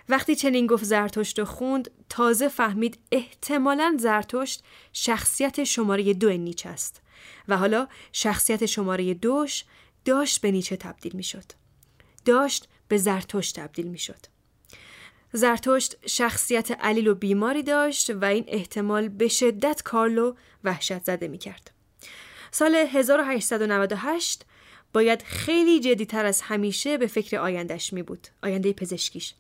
وقتی 0.09 0.37
چنین 0.37 0.67
گفت 0.67 0.85
زرتشت 0.85 1.45
خوند 1.45 1.91
تازه 2.09 2.49
فهمید 2.49 2.99
احتمالا 3.13 3.97
زرتشت 3.99 4.65
شخصیت 4.93 5.65
شماره 5.65 6.15
دو 6.15 6.31
نیچه 6.31 6.69
است 6.69 7.03
و 7.49 7.57
حالا 7.57 7.89
شخصیت 8.13 8.67
شماره 8.67 9.15
دوش 9.15 9.65
داشت 10.05 10.41
به 10.41 10.51
نیچه 10.51 10.77
تبدیل 10.77 11.13
می 11.17 11.23
شد. 11.23 11.45
داشت 12.25 12.69
به 12.89 12.97
زرتشت 12.97 13.61
تبدیل 13.61 13.87
می 13.87 13.99
شد. 13.99 14.21
زرتشت 15.33 16.09
شخصیت 16.09 16.71
علیل 16.71 17.09
و 17.09 17.15
بیماری 17.15 17.63
داشت 17.63 18.11
و 18.11 18.25
این 18.25 18.45
احتمال 18.49 19.09
به 19.09 19.29
شدت 19.29 19.83
کارلو 19.83 20.35
وحشت 20.65 21.05
زده 21.05 21.29
می 21.29 21.39
کرد. 21.39 21.71
سال 22.51 22.75
1898 22.75 24.45
باید 24.93 25.23
خیلی 25.23 25.81
جدیتر 25.81 26.27
از 26.27 26.41
همیشه 26.41 26.99
به 26.99 27.07
فکر 27.07 27.39
آیندهش 27.39 27.93
می 27.93 28.03
بود. 28.03 28.29
آینده 28.43 28.73
پزشکیش. 28.73 29.35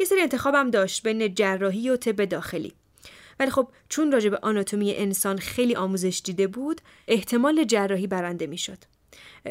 یه 0.00 0.06
سری 0.06 0.20
انتخابم 0.20 0.70
داشت 0.70 1.02
بین 1.02 1.34
جراحی 1.34 1.90
و 1.90 1.96
طب 1.96 2.24
داخلی. 2.24 2.74
ولی 3.40 3.50
خب 3.50 3.68
چون 3.88 4.12
راجع 4.12 4.28
به 4.28 4.38
آناتومی 4.42 4.94
انسان 4.94 5.38
خیلی 5.38 5.74
آموزش 5.74 6.20
دیده 6.24 6.46
بود 6.46 6.80
احتمال 7.08 7.64
جراحی 7.64 8.06
برنده 8.06 8.46
می 8.46 8.58
شد. 8.58 8.78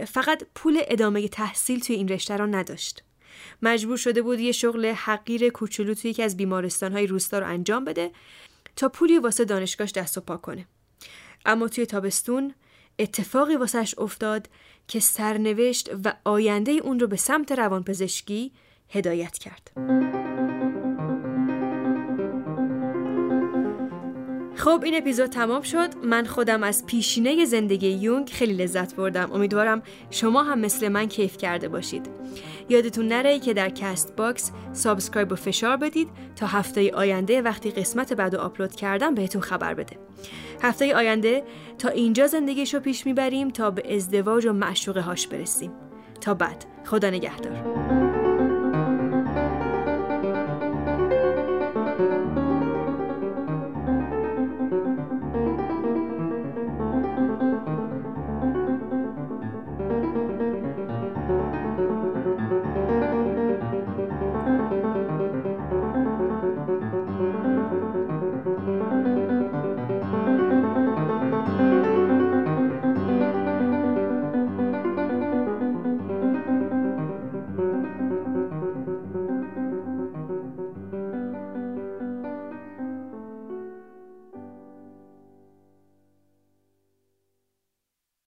فقط 0.08 0.44
پول 0.56 0.82
ادامه 0.88 1.28
تحصیل 1.28 1.80
توی 1.80 1.96
این 1.96 2.08
رشته 2.08 2.38
را 2.38 2.46
نداشت. 2.46 3.04
مجبور 3.62 3.98
شده 3.98 4.22
بود 4.22 4.40
یه 4.40 4.52
شغل 4.52 4.86
حقیر 4.86 5.50
کوچولو 5.50 5.94
توی 5.94 6.12
یکی 6.12 6.24
از 6.24 6.38
بیمارستانهای 6.38 7.08
روستا 7.08 7.40
رو 7.40 7.48
انجام 7.48 7.86
بده 7.86 8.12
تا 8.76 8.90
پولی 8.90 9.20
واسه 9.20 9.46
دانشگاهش 9.46 9.92
دست 9.92 10.18
و 10.18 10.22
پا 10.22 10.38
کنه 10.38 10.66
اما 11.46 11.68
توی 11.68 11.86
تابستون 11.86 12.54
اتفاقی 13.00 13.56
واسهش 13.56 13.96
افتاد 13.98 14.50
که 14.88 15.00
سرنوشت 15.00 15.90
و 16.06 16.14
آینده 16.24 16.72
اون 16.72 17.00
رو 17.00 17.08
به 17.08 17.16
سمت 17.16 17.52
روانپزشکی 17.52 18.52
هدایت 18.90 19.38
کرد. 19.38 19.72
خب 24.66 24.82
این 24.84 24.96
اپیزود 24.96 25.30
تمام 25.30 25.62
شد. 25.62 25.90
من 26.04 26.26
خودم 26.26 26.64
از 26.64 26.86
پیشینه 26.86 27.46
زندگی 27.46 27.88
یونگ 27.90 28.30
خیلی 28.30 28.54
لذت 28.54 28.96
بردم. 28.96 29.32
امیدوارم 29.34 29.82
شما 30.10 30.44
هم 30.44 30.60
مثل 30.60 30.88
من 30.88 31.08
کیف 31.08 31.38
کرده 31.38 31.68
باشید. 31.68 32.10
یادتون 32.70 33.08
نره 33.08 33.40
که 33.40 33.54
در 33.54 33.70
Castbox 33.70 34.52
subscribe 34.74 35.32
و 35.32 35.36
فشار 35.36 35.78
بدید 35.78 36.10
تا 36.36 36.48
هفته 36.48 36.92
آینده 36.92 37.42
وقتی 37.42 37.72
قسمت 37.72 38.14
بعد 38.14 38.34
و 38.34 38.38
آپلود 38.38 38.76
کردم 38.76 39.16
بهتون 39.16 39.42
خبر 39.42 39.74
بده. 39.74 39.98
هفته 40.62 40.96
آینده 40.96 41.44
تا 41.78 41.90
اینجا 41.90 42.28
زندگیشو 42.28 42.80
پیش 42.80 43.06
می‌بریم 43.06 43.50
تا 43.50 43.72
به 43.72 43.96
ازدواج 43.96 44.46
و 44.46 44.54
معشوقه 44.54 45.02
هاش 45.02 45.28
برسیم. 45.28 45.72
تا 46.22 46.34
بعد 46.34 46.66
خدا 46.86 47.10
نگهدار. 47.10 48.05